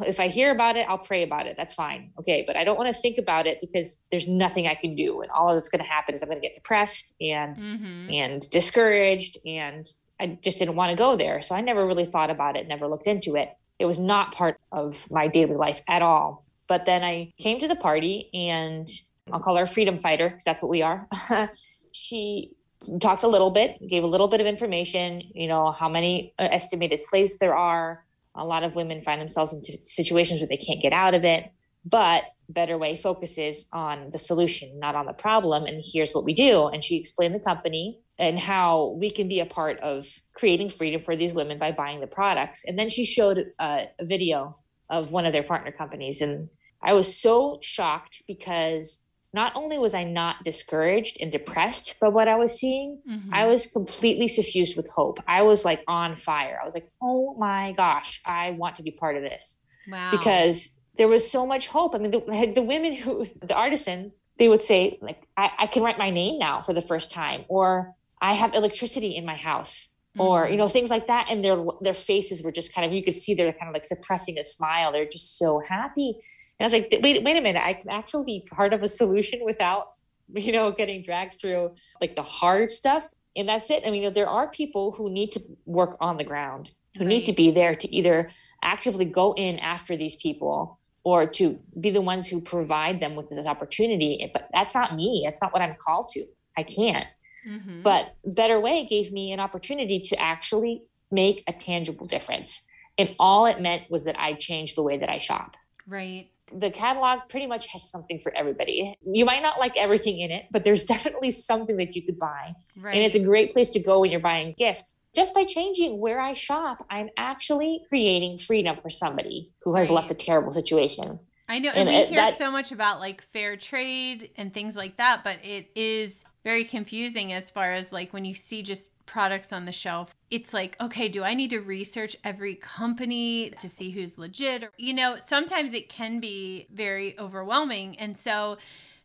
if 0.05 0.19
I 0.19 0.27
hear 0.27 0.51
about 0.51 0.75
it, 0.75 0.85
I'll 0.89 0.97
pray 0.97 1.23
about 1.23 1.47
it. 1.47 1.55
That's 1.57 1.73
fine. 1.73 2.11
Okay. 2.19 2.43
But 2.45 2.55
I 2.55 2.63
don't 2.63 2.77
want 2.77 2.93
to 2.93 3.01
think 3.01 3.17
about 3.17 3.47
it 3.47 3.59
because 3.59 4.03
there's 4.11 4.27
nothing 4.27 4.67
I 4.67 4.75
can 4.75 4.95
do. 4.95 5.21
And 5.21 5.31
all 5.31 5.53
that's 5.53 5.69
going 5.69 5.83
to 5.83 5.89
happen 5.89 6.15
is 6.15 6.21
I'm 6.21 6.29
going 6.29 6.41
to 6.41 6.47
get 6.47 6.55
depressed 6.55 7.15
and, 7.21 7.55
mm-hmm. 7.57 8.13
and 8.13 8.49
discouraged. 8.49 9.37
And 9.45 9.85
I 10.19 10.37
just 10.41 10.59
didn't 10.59 10.75
want 10.75 10.91
to 10.91 10.95
go 10.95 11.15
there. 11.15 11.41
So 11.41 11.55
I 11.55 11.61
never 11.61 11.85
really 11.85 12.05
thought 12.05 12.29
about 12.29 12.57
it, 12.57 12.67
never 12.67 12.87
looked 12.87 13.07
into 13.07 13.35
it. 13.35 13.49
It 13.79 13.85
was 13.85 13.99
not 13.99 14.33
part 14.33 14.59
of 14.71 15.07
my 15.11 15.27
daily 15.27 15.55
life 15.55 15.81
at 15.87 16.01
all. 16.01 16.45
But 16.67 16.85
then 16.85 17.03
I 17.03 17.33
came 17.37 17.59
to 17.59 17.67
the 17.67 17.75
party 17.75 18.29
and 18.33 18.87
I'll 19.31 19.39
call 19.39 19.55
her 19.55 19.65
freedom 19.65 19.97
fighter 19.97 20.29
because 20.29 20.43
that's 20.43 20.61
what 20.61 20.69
we 20.69 20.81
are. 20.81 21.07
she 21.91 22.51
talked 22.99 23.23
a 23.23 23.27
little 23.27 23.51
bit, 23.51 23.77
gave 23.87 24.03
a 24.03 24.07
little 24.07 24.27
bit 24.27 24.41
of 24.41 24.47
information, 24.47 25.21
you 25.33 25.47
know, 25.47 25.71
how 25.71 25.89
many 25.89 26.33
uh, 26.39 26.47
estimated 26.51 26.99
slaves 26.99 27.37
there 27.37 27.55
are, 27.55 28.05
a 28.37 28.45
lot 28.45 28.63
of 28.63 28.75
women 28.75 29.01
find 29.01 29.19
themselves 29.19 29.53
in 29.53 29.61
situations 29.81 30.39
where 30.39 30.47
they 30.47 30.57
can't 30.57 30.81
get 30.81 30.93
out 30.93 31.13
of 31.13 31.25
it. 31.25 31.51
But 31.85 32.23
Better 32.49 32.77
Way 32.77 32.95
focuses 32.95 33.67
on 33.73 34.09
the 34.11 34.17
solution, 34.17 34.79
not 34.79 34.95
on 34.95 35.05
the 35.05 35.13
problem. 35.13 35.65
And 35.65 35.83
here's 35.83 36.13
what 36.13 36.23
we 36.23 36.33
do. 36.33 36.67
And 36.67 36.83
she 36.83 36.95
explained 36.95 37.35
the 37.35 37.39
company 37.39 37.99
and 38.19 38.39
how 38.39 38.95
we 38.99 39.09
can 39.09 39.27
be 39.27 39.39
a 39.39 39.45
part 39.45 39.79
of 39.79 40.07
creating 40.33 40.69
freedom 40.69 41.01
for 41.01 41.15
these 41.15 41.33
women 41.33 41.59
by 41.59 41.71
buying 41.71 41.99
the 41.99 42.07
products. 42.07 42.63
And 42.65 42.77
then 42.77 42.89
she 42.89 43.05
showed 43.05 43.51
a, 43.59 43.89
a 43.99 44.05
video 44.05 44.57
of 44.89 45.11
one 45.11 45.25
of 45.25 45.33
their 45.33 45.43
partner 45.43 45.71
companies. 45.71 46.21
And 46.21 46.49
I 46.81 46.93
was 46.93 47.19
so 47.19 47.59
shocked 47.61 48.23
because 48.27 49.06
not 49.33 49.51
only 49.55 49.77
was 49.77 49.93
I 49.93 50.03
not 50.03 50.43
discouraged 50.43 51.17
and 51.19 51.31
depressed 51.31 51.99
by 51.99 52.07
what 52.07 52.27
I 52.27 52.35
was 52.35 52.57
seeing, 52.57 53.01
mm-hmm. 53.09 53.33
I 53.33 53.45
was 53.45 53.67
completely 53.67 54.27
suffused 54.27 54.77
with 54.77 54.89
hope. 54.89 55.19
I 55.27 55.41
was 55.41 55.65
like 55.65 55.83
on 55.87 56.15
fire. 56.15 56.59
I 56.61 56.65
was 56.65 56.73
like, 56.73 56.89
oh 57.01 57.35
my 57.37 57.73
gosh, 57.73 58.21
I 58.25 58.51
want 58.51 58.77
to 58.77 58.83
be 58.83 58.91
part 58.91 59.15
of 59.17 59.23
this. 59.23 59.59
Wow. 59.89 60.11
Because 60.11 60.71
there 60.97 61.07
was 61.07 61.29
so 61.29 61.45
much 61.45 61.67
hope. 61.67 61.93
I 61.93 61.99
mean, 61.99 62.11
the, 62.11 62.51
the 62.55 62.61
women 62.61 62.93
who, 62.93 63.27
the 63.41 63.55
artisans, 63.55 64.23
they 64.37 64.49
would 64.49 64.61
say, 64.61 64.97
like, 65.01 65.27
I, 65.35 65.51
I 65.59 65.67
can 65.67 65.83
write 65.83 65.97
my 65.97 66.09
name 66.09 66.39
now 66.39 66.61
for 66.61 66.73
the 66.73 66.81
first 66.81 67.11
time, 67.11 67.45
or 67.47 67.93
I 68.21 68.33
have 68.33 68.53
electricity 68.53 69.15
in 69.15 69.25
my 69.25 69.35
house. 69.35 69.93
Or 70.19 70.45
you 70.45 70.53
mm-hmm. 70.53 70.57
know 70.57 70.67
things 70.67 70.89
like 70.89 71.05
that, 71.07 71.27
and 71.29 71.45
their 71.45 71.63
their 71.79 71.93
faces 71.93 72.41
were 72.41 72.51
just 72.51 72.73
kind 72.73 72.87
of 72.87 72.91
you 72.91 73.03
could 73.03 73.13
see 73.13 73.35
they're 73.35 73.53
kind 73.53 73.69
of 73.69 73.73
like 73.73 73.85
suppressing 73.85 74.39
a 74.39 74.43
smile. 74.43 74.91
They're 74.91 75.05
just 75.05 75.37
so 75.37 75.61
happy, 75.67 76.15
and 76.59 76.65
I 76.65 76.65
was 76.65 76.73
like, 76.73 77.01
wait, 77.03 77.23
wait 77.23 77.37
a 77.37 77.41
minute, 77.41 77.63
I 77.63 77.73
can 77.73 77.89
actually 77.89 78.23
be 78.25 78.45
part 78.49 78.73
of 78.73 78.81
a 78.81 78.87
solution 78.87 79.41
without, 79.43 79.93
you 80.33 80.51
know, 80.51 80.71
getting 80.71 81.03
dragged 81.03 81.39
through 81.39 81.75
like 82.01 82.15
the 82.15 82.23
hard 82.23 82.71
stuff. 82.71 83.07
And 83.35 83.47
that's 83.47 83.69
it. 83.69 83.83
I 83.85 83.91
mean, 83.91 84.11
there 84.13 84.29
are 84.29 84.49
people 84.49 84.91
who 84.91 85.11
need 85.11 85.31
to 85.33 85.41
work 85.65 85.97
on 85.99 86.17
the 86.17 86.23
ground, 86.23 86.71
who 86.95 87.01
right. 87.01 87.09
need 87.09 87.25
to 87.25 87.33
be 87.33 87.51
there 87.51 87.75
to 87.75 87.95
either 87.95 88.31
actively 88.63 89.05
go 89.05 89.33
in 89.37 89.59
after 89.59 89.95
these 89.95 90.15
people 90.15 90.79
or 91.03 91.27
to 91.27 91.59
be 91.79 91.91
the 91.91 92.01
ones 92.01 92.27
who 92.27 92.41
provide 92.41 92.99
them 92.99 93.15
with 93.15 93.29
this 93.29 93.47
opportunity. 93.47 94.27
But 94.33 94.49
that's 94.51 94.73
not 94.73 94.95
me. 94.95 95.21
That's 95.23 95.41
not 95.41 95.53
what 95.53 95.61
I'm 95.61 95.75
called 95.75 96.07
to. 96.13 96.25
I 96.57 96.63
can't. 96.63 97.05
Mm-hmm. 97.47 97.83
But 97.83 98.15
Better 98.25 98.59
Way 98.59 98.87
gave 98.87 99.11
me 99.11 99.31
an 99.31 99.39
opportunity 99.39 99.99
to 99.99 100.19
actually 100.19 100.81
make 101.11 101.43
a 101.47 101.53
tangible 101.53 102.07
difference. 102.07 102.65
And 102.97 103.15
all 103.19 103.45
it 103.45 103.61
meant 103.61 103.91
was 103.91 104.05
that 104.05 104.19
I 104.19 104.33
changed 104.33 104.75
the 104.75 104.81
way 104.81 104.97
that 104.97 105.07
I 105.07 105.19
shop. 105.19 105.55
Right 105.85 106.31
the 106.53 106.71
catalog 106.71 107.27
pretty 107.29 107.47
much 107.47 107.67
has 107.67 107.89
something 107.89 108.19
for 108.19 108.35
everybody. 108.35 108.97
You 109.01 109.25
might 109.25 109.41
not 109.41 109.59
like 109.59 109.77
everything 109.77 110.19
in 110.19 110.31
it, 110.31 110.45
but 110.51 110.63
there's 110.63 110.85
definitely 110.95 111.31
something 111.31 111.77
that 111.77 111.95
you 111.95 112.01
could 112.01 112.19
buy. 112.19 112.53
Right. 112.79 112.95
And 112.95 113.03
it's 113.03 113.15
a 113.15 113.23
great 113.23 113.51
place 113.51 113.69
to 113.71 113.79
go 113.79 114.01
when 114.01 114.11
you're 114.11 114.19
buying 114.19 114.53
gifts. 114.57 114.95
Just 115.15 115.33
by 115.33 115.45
changing 115.45 115.99
where 115.99 116.19
I 116.19 116.33
shop, 116.33 116.85
I'm 116.89 117.09
actually 117.17 117.81
creating 117.89 118.37
freedom 118.37 118.77
for 118.81 118.89
somebody 118.89 119.51
who 119.63 119.75
has 119.75 119.89
right. 119.89 119.95
left 119.95 120.11
a 120.11 120.13
terrible 120.13 120.53
situation. 120.53 121.19
I 121.49 121.59
know, 121.59 121.69
and, 121.69 121.79
and 121.79 121.89
we 121.89 121.95
it, 121.95 122.09
hear 122.09 122.25
that, 122.25 122.37
so 122.37 122.51
much 122.51 122.71
about 122.71 122.99
like 122.99 123.23
fair 123.33 123.55
trade 123.55 124.31
and 124.35 124.53
things 124.53 124.75
like 124.75 124.97
that, 124.97 125.23
but 125.23 125.43
it 125.43 125.71
is 125.75 126.25
very 126.43 126.65
confusing 126.65 127.31
as 127.33 127.49
far 127.49 127.73
as 127.73 127.91
like 127.91 128.13
when 128.13 128.25
you 128.25 128.33
see 128.33 128.61
just 128.61 128.85
products 129.07 129.51
on 129.51 129.65
the 129.65 129.71
shelf, 129.71 130.13
it's 130.29 130.53
like, 130.53 130.75
okay, 130.79 131.07
do 131.09 131.23
I 131.23 131.33
need 131.33 131.49
to 131.49 131.59
research 131.59 132.15
every 132.23 132.53
company 132.55 133.51
to 133.59 133.67
see 133.67 133.91
who's 133.91 134.17
legit? 134.17 134.69
You 134.77 134.93
know, 134.93 135.15
sometimes 135.19 135.73
it 135.73 135.89
can 135.89 136.19
be 136.19 136.67
very 136.71 137.17
overwhelming. 137.17 137.97
And 137.97 138.15
so 138.15 138.57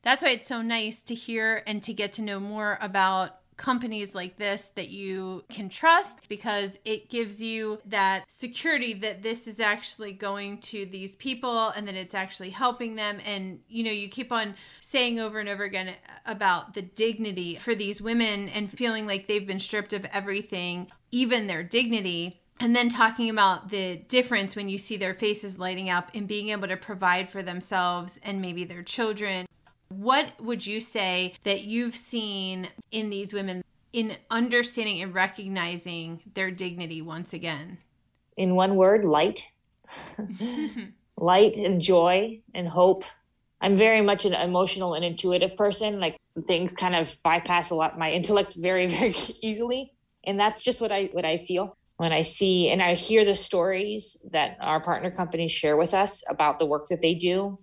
that's 0.03 0.23
why 0.23 0.31
it's 0.31 0.49
so 0.49 0.61
nice 0.61 1.01
to 1.03 1.15
hear 1.15 1.63
and 1.67 1.83
to 1.85 1.95
get 1.95 2.13
to 2.15 2.23
know 2.23 2.41
more 2.41 2.77
about 2.81 3.39
companies 3.63 4.13
like 4.13 4.37
this 4.37 4.73
that 4.75 4.89
you 4.89 5.45
can 5.49 5.69
trust 5.69 6.29
because 6.29 6.81
it 6.85 7.09
gives 7.09 7.41
you 7.41 7.79
that 7.87 8.25
security 8.27 8.93
that 8.93 9.23
this 9.23 9.47
is 9.47 9.61
actually 9.61 10.13
going 10.13 10.59
to 10.59 10.85
these 10.87 11.15
people 11.15 11.69
and 11.69 11.87
that 11.87 11.95
it's 11.95 12.15
actually 12.15 12.51
helping 12.51 12.97
them. 12.97 13.21
And 13.25 13.61
you 13.69 13.85
know 13.85 13.93
you 13.93 14.09
keep 14.09 14.33
on 14.33 14.57
saying 14.81 15.21
over 15.21 15.39
and 15.39 15.49
over 15.49 15.63
again 15.63 15.95
about 16.27 16.75
the 16.75 16.83
dignity 16.83 17.55
for 17.57 17.75
these 17.75 18.03
women 18.03 18.49
and 18.49 18.77
feeling 18.77 19.07
like 19.07 19.29
they've 19.29 19.47
been 19.47 19.61
stripped 19.61 19.93
of 19.93 20.05
everything 20.07 20.91
even 21.13 21.47
their 21.47 21.63
dignity. 21.63 22.41
And 22.59 22.75
then 22.75 22.89
talking 22.89 23.31
about 23.31 23.71
the 23.71 23.97
difference 23.97 24.57
when 24.57 24.69
you 24.69 24.79
see 24.79 24.97
their 24.97 25.15
faces 25.15 25.59
lighting 25.59 25.91
up 25.91 26.11
and 26.15 26.29
being 26.29 26.49
able 26.49 26.69
to 26.69 26.77
provide 26.77 27.31
for 27.31 27.43
themselves 27.43 28.19
and 28.23 28.41
maybe 28.41 28.65
their 28.65 28.83
children 28.83 29.47
what 29.99 30.33
would 30.41 30.67
you 30.67 30.81
say 30.81 31.35
that 31.45 31.63
you've 31.63 31.97
seen 31.97 32.69
in 32.91 33.11
these 33.11 33.33
women 33.33 33.63
in 33.93 34.17
understanding 34.31 35.03
and 35.03 35.15
recognizing 35.15 36.21
their 36.35 36.51
dignity 36.51 37.03
once 37.03 37.33
again? 37.33 37.79
In 38.37 38.55
one 38.55 38.77
word, 38.77 39.05
light. 39.05 39.49
light 41.17 41.57
and 41.57 41.81
joy 41.81 42.41
and 42.55 42.69
hope. 42.69 43.05
I'm 43.61 43.77
very 43.77 44.01
much 44.01 44.25
an 44.25 44.35
emotional 44.35 44.95
and 44.95 45.05
intuitive 45.05 45.57
person. 45.57 46.01
Like 46.01 46.17
things 46.47 46.73
kind 46.73 46.97
of 46.97 47.17
bypass 47.23 47.71
a 47.71 47.75
lot 47.75 47.99
my 47.99 48.11
intellect 48.11 48.55
very, 48.55 48.87
very 48.99 49.15
easily. 49.43 49.93
And 50.25 50.39
that's 50.39 50.63
just 50.63 50.81
what 50.81 50.93
I 50.93 51.11
what 51.13 51.25
I 51.25 51.37
feel 51.37 51.77
when 51.97 52.13
I 52.13 52.23
see 52.23 52.69
and 52.71 52.83
I 52.83 52.95
hear 52.95 53.25
the 53.25 53.35
stories 53.35 54.17
that 54.31 54.57
our 54.61 54.81
partner 54.81 55.11
companies 55.11 55.53
share 55.53 55.77
with 55.77 55.95
us 55.95 56.25
about 56.29 56.59
the 56.59 56.67
work 56.67 56.87
that 56.87 57.01
they 57.01 57.15
do 57.15 57.59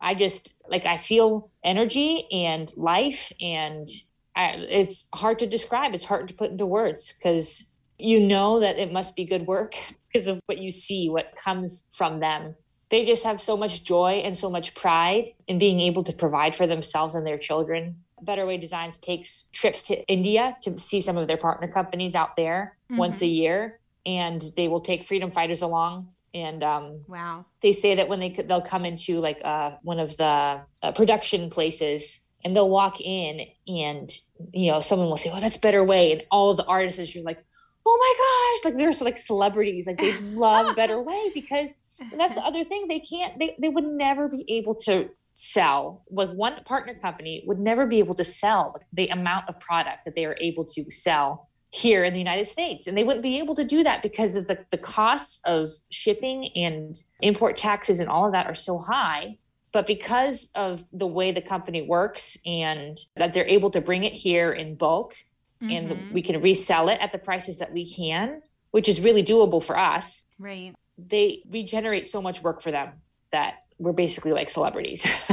I 0.00 0.14
just 0.14 0.54
like 0.68 0.86
I 0.86 0.96
feel 0.96 1.50
energy 1.62 2.26
and 2.32 2.70
life, 2.76 3.32
and 3.40 3.86
I, 4.34 4.54
it's 4.68 5.08
hard 5.14 5.38
to 5.40 5.46
describe. 5.46 5.94
It's 5.94 6.04
hard 6.04 6.28
to 6.28 6.34
put 6.34 6.50
into 6.50 6.66
words 6.66 7.12
because 7.12 7.70
you 7.98 8.20
know 8.20 8.60
that 8.60 8.78
it 8.78 8.92
must 8.92 9.14
be 9.14 9.24
good 9.24 9.46
work 9.46 9.74
because 10.12 10.26
of 10.26 10.40
what 10.46 10.58
you 10.58 10.70
see, 10.70 11.08
what 11.08 11.36
comes 11.36 11.86
from 11.92 12.20
them. 12.20 12.54
They 12.90 13.04
just 13.04 13.22
have 13.22 13.40
so 13.40 13.56
much 13.56 13.84
joy 13.84 14.22
and 14.24 14.36
so 14.36 14.50
much 14.50 14.74
pride 14.74 15.28
in 15.46 15.60
being 15.60 15.80
able 15.80 16.02
to 16.04 16.12
provide 16.12 16.56
for 16.56 16.66
themselves 16.66 17.14
and 17.14 17.24
their 17.24 17.38
children. 17.38 18.02
Better 18.22 18.44
Way 18.46 18.58
Designs 18.58 18.98
takes 18.98 19.48
trips 19.52 19.82
to 19.84 20.06
India 20.08 20.56
to 20.62 20.76
see 20.76 21.00
some 21.00 21.16
of 21.16 21.28
their 21.28 21.36
partner 21.36 21.68
companies 21.68 22.14
out 22.14 22.36
there 22.36 22.76
mm-hmm. 22.90 22.98
once 22.98 23.22
a 23.22 23.26
year, 23.26 23.78
and 24.04 24.42
they 24.56 24.66
will 24.66 24.80
take 24.80 25.04
freedom 25.04 25.30
fighters 25.30 25.62
along 25.62 26.08
and 26.34 26.62
um, 26.62 27.00
wow. 27.08 27.44
they 27.60 27.72
say 27.72 27.96
that 27.96 28.08
when 28.08 28.20
they 28.20 28.30
they'll 28.30 28.60
come 28.60 28.84
into 28.84 29.18
like 29.18 29.40
uh, 29.44 29.72
one 29.82 29.98
of 29.98 30.16
the 30.16 30.62
uh, 30.82 30.92
production 30.94 31.50
places 31.50 32.20
and 32.44 32.54
they'll 32.56 32.70
walk 32.70 33.00
in 33.00 33.46
and 33.68 34.10
you 34.52 34.70
know 34.70 34.80
someone 34.80 35.08
will 35.08 35.16
say 35.16 35.30
oh 35.32 35.40
that's 35.40 35.56
better 35.56 35.84
way. 35.84 36.12
And 36.12 36.22
all 36.30 36.50
of 36.50 36.56
the 36.56 36.66
artists 36.66 37.16
are 37.16 37.22
like 37.22 37.44
oh 37.86 37.98
my 37.98 38.62
gosh. 38.62 38.72
Like 38.72 38.78
they're 38.78 39.04
like 39.04 39.16
celebrities. 39.16 39.86
Like 39.86 39.98
they 39.98 40.18
love 40.20 40.76
better 40.76 41.00
way 41.02 41.30
because 41.34 41.74
that's 42.16 42.34
the 42.34 42.42
other 42.42 42.64
thing. 42.64 42.86
They 42.88 43.00
can't 43.00 43.38
they, 43.38 43.56
they 43.60 43.68
would 43.68 43.84
never 43.84 44.28
be 44.28 44.44
able 44.48 44.74
to 44.86 45.10
sell. 45.34 46.04
Like 46.10 46.30
one 46.30 46.62
partner 46.64 46.94
company 46.94 47.42
would 47.46 47.58
never 47.58 47.86
be 47.86 47.98
able 47.98 48.14
to 48.14 48.24
sell 48.24 48.80
the 48.92 49.08
amount 49.08 49.48
of 49.48 49.58
product 49.60 50.04
that 50.04 50.14
they 50.14 50.24
are 50.24 50.36
able 50.40 50.64
to 50.66 50.90
sell 50.90 51.49
here 51.70 52.04
in 52.04 52.12
the 52.12 52.18
United 52.18 52.46
States. 52.46 52.86
And 52.86 52.96
they 52.96 53.04
wouldn't 53.04 53.22
be 53.22 53.38
able 53.38 53.54
to 53.54 53.64
do 53.64 53.82
that 53.84 54.02
because 54.02 54.34
of 54.34 54.46
the, 54.48 54.58
the 54.70 54.78
costs 54.78 55.40
of 55.44 55.70
shipping 55.90 56.48
and 56.56 56.94
import 57.20 57.56
taxes 57.56 58.00
and 58.00 58.08
all 58.08 58.26
of 58.26 58.32
that 58.32 58.46
are 58.46 58.54
so 58.54 58.78
high. 58.78 59.38
But 59.72 59.86
because 59.86 60.50
of 60.56 60.82
the 60.92 61.06
way 61.06 61.30
the 61.30 61.40
company 61.40 61.82
works 61.82 62.36
and 62.44 62.98
that 63.14 63.32
they're 63.32 63.46
able 63.46 63.70
to 63.70 63.80
bring 63.80 64.02
it 64.02 64.12
here 64.12 64.52
in 64.52 64.74
bulk 64.74 65.14
mm-hmm. 65.62 65.70
and 65.70 66.12
we 66.12 66.22
can 66.22 66.40
resell 66.40 66.88
it 66.88 66.98
at 67.00 67.12
the 67.12 67.18
prices 67.18 67.58
that 67.58 67.72
we 67.72 67.88
can, 67.88 68.42
which 68.72 68.88
is 68.88 69.00
really 69.00 69.22
doable 69.22 69.64
for 69.64 69.78
us. 69.78 70.26
Right. 70.40 70.74
They 70.98 71.42
we 71.48 71.62
generate 71.62 72.06
so 72.06 72.20
much 72.20 72.42
work 72.42 72.60
for 72.60 72.72
them 72.72 72.90
that 73.32 73.62
we're 73.78 73.92
basically 73.92 74.32
like 74.32 74.50
celebrities 74.50 75.02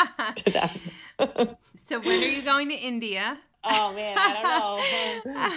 to 0.36 0.50
them. 0.50 0.70
so 1.76 1.98
when 1.98 2.22
are 2.22 2.28
you 2.28 2.42
going 2.42 2.68
to 2.68 2.76
India? 2.76 3.38
Oh 3.64 3.92
man, 3.94 4.16
I 4.18 4.80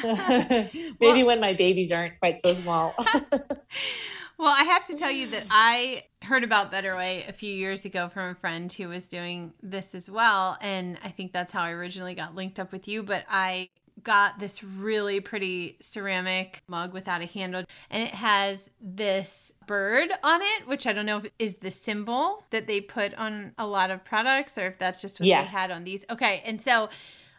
don't 0.03 0.13
know. 0.13 0.69
Maybe 0.99 1.23
well, 1.23 1.25
when 1.27 1.39
my 1.39 1.53
babies 1.53 1.91
aren't 1.91 2.17
quite 2.19 2.39
so 2.39 2.53
small. 2.53 2.93
well, 4.37 4.53
I 4.53 4.63
have 4.63 4.85
to 4.87 4.95
tell 4.95 5.11
you 5.11 5.27
that 5.27 5.45
I 5.51 6.03
heard 6.23 6.43
about 6.43 6.71
Better 6.71 6.95
Way 6.95 7.25
a 7.27 7.33
few 7.33 7.53
years 7.53 7.85
ago 7.85 8.09
from 8.09 8.29
a 8.31 8.35
friend 8.35 8.71
who 8.71 8.87
was 8.87 9.07
doing 9.07 9.53
this 9.61 9.93
as 9.95 10.09
well, 10.09 10.57
and 10.61 10.97
I 11.03 11.09
think 11.09 11.31
that's 11.31 11.51
how 11.51 11.61
I 11.61 11.71
originally 11.71 12.15
got 12.15 12.35
linked 12.35 12.59
up 12.59 12.71
with 12.71 12.87
you. 12.87 13.03
But 13.03 13.25
I 13.29 13.69
got 14.03 14.39
this 14.39 14.63
really 14.63 15.19
pretty 15.19 15.77
ceramic 15.79 16.63
mug 16.67 16.93
without 16.93 17.21
a 17.21 17.25
handle, 17.25 17.63
and 17.91 18.01
it 18.03 18.13
has 18.15 18.69
this 18.81 19.53
bird 19.67 20.11
on 20.23 20.41
it, 20.41 20.67
which 20.67 20.87
I 20.87 20.93
don't 20.93 21.05
know 21.05 21.17
if 21.17 21.31
is 21.37 21.55
the 21.57 21.71
symbol 21.71 22.43
that 22.49 22.65
they 22.67 22.81
put 22.81 23.13
on 23.13 23.53
a 23.59 23.67
lot 23.67 23.91
of 23.91 24.03
products 24.03 24.57
or 24.57 24.65
if 24.65 24.77
that's 24.79 25.01
just 25.01 25.19
what 25.19 25.27
Yeah. 25.27 25.43
they 25.43 25.47
had 25.47 25.69
on 25.69 25.83
these. 25.83 26.03
Okay. 26.09 26.41
And 26.45 26.61
so 26.61 26.89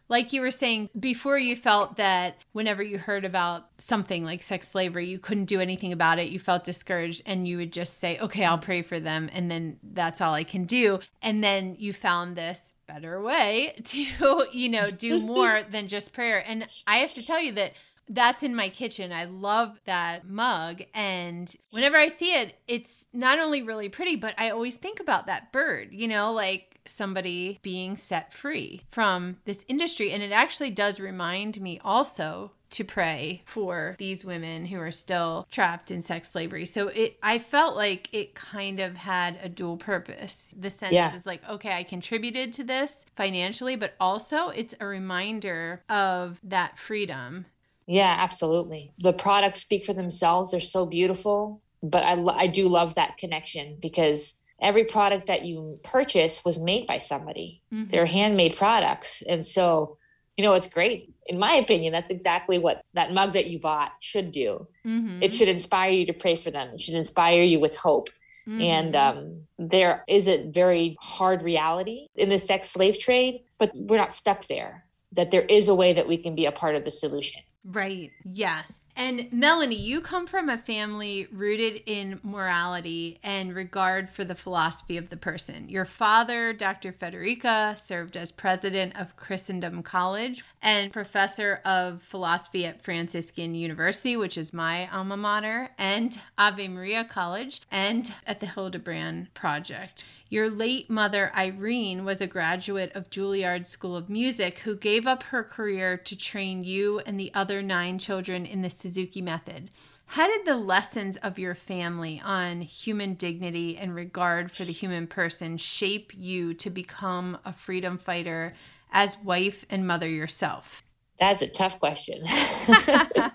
like 0.09 0.33
you 0.33 0.41
were 0.41 0.51
saying 0.51 0.91
before 0.99 1.39
you 1.39 1.57
felt 1.57 1.97
that 1.97 2.37
whenever 2.53 2.83
you 2.83 2.99
heard 2.99 3.25
about 3.25 3.69
something 3.79 4.25
like 4.25 4.43
sex 4.43 4.69
slavery 4.69 5.07
you 5.07 5.19
couldn't 5.19 5.47
do 5.47 5.61
anything 5.61 5.93
about 5.93 6.19
it 6.19 6.29
you 6.29 6.39
felt 6.39 6.65
discouraged 6.65 7.23
and 7.27 7.47
you 7.47 7.57
would 7.57 7.73
just 7.73 7.99
say 7.99 8.19
okay 8.19 8.45
i'll 8.45 8.59
pray 8.59 8.83
for 8.83 9.01
them 9.01 9.29
and 9.33 9.51
then 9.51 9.79
that's 9.93 10.21
all 10.21 10.35
i 10.35 10.45
can 10.45 10.65
do 10.65 10.99
and 11.23 11.43
then 11.43 11.75
you 11.79 11.93
found 11.93 12.37
this 12.37 12.73
better 12.87 13.23
way 13.23 13.75
to 13.85 14.47
you 14.53 14.69
know 14.69 14.91
do 14.91 15.19
more 15.27 15.63
than 15.71 15.89
just 15.89 16.13
prayer 16.13 16.43
and 16.47 16.67
i 16.87 16.99
have 16.99 17.15
to 17.15 17.25
tell 17.25 17.41
you 17.41 17.53
that 17.53 17.73
that's 18.09 18.43
in 18.43 18.55
my 18.55 18.69
kitchen. 18.69 19.13
I 19.13 19.25
love 19.25 19.79
that 19.85 20.29
mug. 20.29 20.83
And 20.95 21.55
whenever 21.71 21.97
I 21.97 22.09
see 22.09 22.35
it, 22.35 22.55
it's 22.69 23.07
not 23.13 23.39
only 23.39 23.63
really 23.63 23.89
pretty, 23.89 24.17
but 24.17 24.35
I 24.39 24.51
always 24.51 24.75
think 24.75 25.01
about 25.01 25.27
that 25.27 25.53
bird, 25.53 25.89
you 25.93 26.09
know, 26.09 26.33
like 26.33 26.72
somebody 26.87 27.59
being 27.63 27.97
set 27.97 28.33
free 28.33 28.83
from 28.91 29.39
this 29.45 29.65
industry. 29.69 30.11
And 30.13 30.23
it 30.23 30.33
actually 30.33 30.71
does 30.71 30.99
remind 31.01 31.61
me 31.61 31.81
also 31.85 32.53
to 32.71 32.85
pray 32.85 33.43
for 33.45 33.97
these 33.99 34.25
women 34.25 34.65
who 34.65 34.79
are 34.81 34.91
still 34.91 35.47
trapped 35.51 35.91
in 35.91 36.01
sex 36.01 36.31
slavery. 36.33 36.65
So 36.65 36.89
it 36.89 37.19
I 37.23 37.39
felt 37.39 37.77
like 37.77 38.09
it 38.13 38.35
kind 38.35 38.81
of 38.81 38.97
had 38.97 39.39
a 39.43 39.49
dual 39.49 39.77
purpose. 39.77 40.55
The 40.59 40.71
sense 40.71 40.95
Yeah. 40.95 41.15
is 41.15 41.27
like, 41.27 41.47
okay, 41.49 41.73
I 41.77 41.83
contributed 41.85 42.55
to 42.55 42.65
this 42.65 43.05
financially, 43.15 43.77
but 43.77 43.95
also 44.01 44.49
it's 44.49 44.75
a 44.81 44.87
reminder 44.87 45.83
of 45.89 46.41
that 46.45 46.79
freedom 46.79 47.47
Yeah, 47.87 48.15
absolutely. 48.19 48.93
The 48.99 49.13
products 49.13 49.61
speak 49.61 49.85
for 49.85 49.93
themselves. 49.93 50.53
They're 50.53 50.61
so 50.61 50.87
beautiful, 50.87 51.61
but 51.83 52.05
I, 52.05 52.23
I 52.45 52.47
do 52.47 52.69
love 52.69 52.95
that 52.95 53.19
connection 53.19 53.77
because 53.81 54.42
every 54.63 54.85
product 54.85 55.27
that 55.27 55.45
you 55.45 55.79
purchase 55.83 56.45
was 56.45 56.59
made 56.59 56.87
by 56.87 56.99
somebody. 56.99 57.63
Mhm. 57.73 57.89
They're 57.91 58.07
handmade 58.07 58.57
products. 58.57 59.23
And 59.23 59.45
so, 59.45 59.99
you 60.37 60.45
know, 60.45 60.55
it's 60.55 60.69
great. 60.69 61.11
In 61.27 61.39
my 61.39 61.55
opinion, 61.55 61.93
that's 61.93 62.11
exactly 62.11 62.59
what 62.59 62.81
that 62.95 63.13
mug 63.13 63.33
that 63.35 63.47
you 63.47 63.59
bought 63.59 63.93
should 64.01 64.31
do. 64.31 64.67
Mhm. 64.87 65.23
It 65.23 65.35
should 65.35 65.49
inspire 65.49 65.91
you 65.91 66.07
to 66.07 66.13
pray 66.13 66.37
for 66.37 66.51
them. 66.51 66.75
It 66.75 66.81
should 66.81 66.95
inspire 66.95 67.43
you 67.43 67.61
with 67.61 67.77
hope. 67.77 68.09
And 68.45 68.95
Mhm. 68.95 68.99
um, 68.99 69.47
there 69.57 70.03
is 70.09 70.27
a 70.27 70.43
very 70.49 70.97
hard 71.01 71.43
reality 71.43 72.09
in 72.17 72.29
the 72.29 72.41
sex 72.41 72.71
slave 72.71 72.99
trade, 72.99 73.43
but 73.59 73.71
we're 73.75 73.99
not 73.99 74.13
stuck 74.13 74.47
there. 74.49 74.85
That 75.13 75.31
there 75.31 75.43
is 75.43 75.69
a 75.69 75.75
way 75.77 75.93
that 75.93 76.09
we 76.09 76.17
can 76.17 76.35
be 76.35 76.47
a 76.47 76.53
part 76.53 76.75
of 76.75 76.83
the 76.83 76.91
solution. 76.91 77.43
Right. 77.65 78.11
Yes. 78.25 78.73
And 78.95 79.33
Melanie, 79.33 79.75
you 79.75 80.03
come 80.03 80.27
from 80.27 80.49
a 80.49 80.59
family 80.59 81.27
rooted 81.33 81.83
in 81.87 82.21
morality 82.23 83.19
and 83.23 83.55
regard 83.55 84.11
for 84.11 84.23
the 84.23 84.35
philosophy 84.35 84.99
of 84.99 85.09
the 85.09 85.17
person. 85.17 85.69
Your 85.71 85.87
father, 85.87 86.53
Dr. 86.53 86.93
Fedoryka, 86.93 87.79
served 87.79 88.17
as 88.19 88.31
president 88.31 88.99
of 89.01 89.17
Christendom 89.17 89.83
College 89.83 90.45
and 90.61 90.93
professor 90.93 91.61
of 91.65 92.03
philosophy 92.03 92.67
at 92.67 92.83
Franciscan 92.85 93.55
University, 93.55 94.17
which 94.17 94.37
is 94.37 94.53
my 94.53 94.89
alma 94.91 95.17
mater, 95.17 95.71
and 95.79 96.21
Ave 96.37 96.69
Maria 96.69 97.05
College, 97.05 97.63
and 97.71 98.13
at 98.27 98.41
the 98.41 98.47
Hildebrand 98.47 99.33
Project. 99.33 100.05
Your 100.33 100.49
late 100.49 100.89
mother, 100.89 101.31
Irene, 101.37 102.07
was 102.07 102.23
a 102.23 102.27
graduate 102.27 102.91
of 102.95 103.11
Juilliard 103.11 103.67
School 103.67 103.95
of 103.95 104.09
Music 104.09 104.61
who 104.61 104.75
gave 104.75 105.07
up 105.07 105.25
her 105.25 105.45
career 105.45 105.99
to 105.99 106.17
train 106.17 106.63
you 106.63 107.01
and 107.01 107.21
the 107.21 107.31
other 107.35 107.61
nine 107.63 107.99
children 107.99 108.47
in 108.47 108.63
the 108.63 108.71
Suzuki 108.71 109.21
method. 109.21 109.69
How 110.07 110.27
did 110.27 110.47
the 110.47 110.57
lessons 110.57 111.19
of 111.19 111.39
your 111.39 111.55
family 111.55 112.19
on 112.25 112.63
human 112.63 113.13
dignity 113.13 113.77
and 113.77 113.95
regard 113.95 114.57
for 114.57 114.65
the 114.65 114.73
human 114.73 115.07
person 115.07 115.59
shape 115.59 116.13
you 116.17 116.55
to 116.55 116.71
become 116.71 117.37
a 117.45 117.53
freedom 117.53 117.99
fighter 117.99 118.55
as 118.91 119.19
wife 119.23 119.67
and 119.69 119.87
mother 119.87 120.09
yourself? 120.09 120.83
That's 121.21 121.43
a 121.43 121.49
tough 121.51 121.79
question. 121.79 122.23
that 122.25 123.35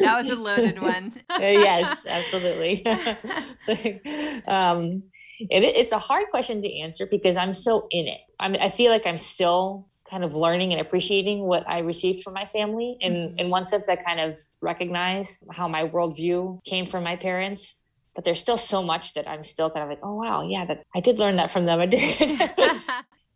was 0.00 0.30
a 0.30 0.36
loaded 0.36 0.80
one. 0.80 1.14
Yes, 1.40 2.06
absolutely. 2.06 2.86
um, 4.46 5.02
it, 5.50 5.62
it's 5.64 5.92
a 5.92 5.98
hard 5.98 6.26
question 6.30 6.60
to 6.62 6.78
answer 6.80 7.06
because 7.10 7.36
I'm 7.36 7.54
so 7.54 7.86
in 7.90 8.06
it. 8.06 8.20
I 8.38 8.48
mean, 8.48 8.60
I 8.62 8.68
feel 8.68 8.90
like 8.90 9.06
I'm 9.06 9.18
still 9.18 9.88
kind 10.10 10.24
of 10.24 10.34
learning 10.34 10.72
and 10.72 10.80
appreciating 10.80 11.40
what 11.44 11.66
I 11.68 11.78
received 11.78 12.22
from 12.22 12.34
my 12.34 12.44
family. 12.44 12.98
And 13.00 13.14
Mhm. 13.30 13.40
in 13.40 13.50
one 13.50 13.64
sense, 13.66 13.88
I 13.88 13.96
kind 13.96 14.20
of 14.20 14.36
recognize 14.60 15.38
how 15.50 15.68
my 15.68 15.84
worldview 15.88 16.62
came 16.64 16.84
from 16.86 17.02
my 17.04 17.16
parents. 17.16 17.76
But 18.14 18.24
there's 18.24 18.38
still 18.40 18.58
so 18.58 18.82
much 18.82 19.14
that 19.14 19.26
I'm 19.26 19.42
still 19.42 19.70
kind 19.70 19.84
of 19.84 19.88
like, 19.88 20.00
oh 20.02 20.16
wow, 20.16 20.46
yeah, 20.46 20.66
that 20.66 20.82
I 20.94 21.00
did 21.00 21.18
learn 21.18 21.36
that 21.36 21.50
from 21.50 21.64
them. 21.64 21.80
I 21.80 21.86
did. 21.86 22.00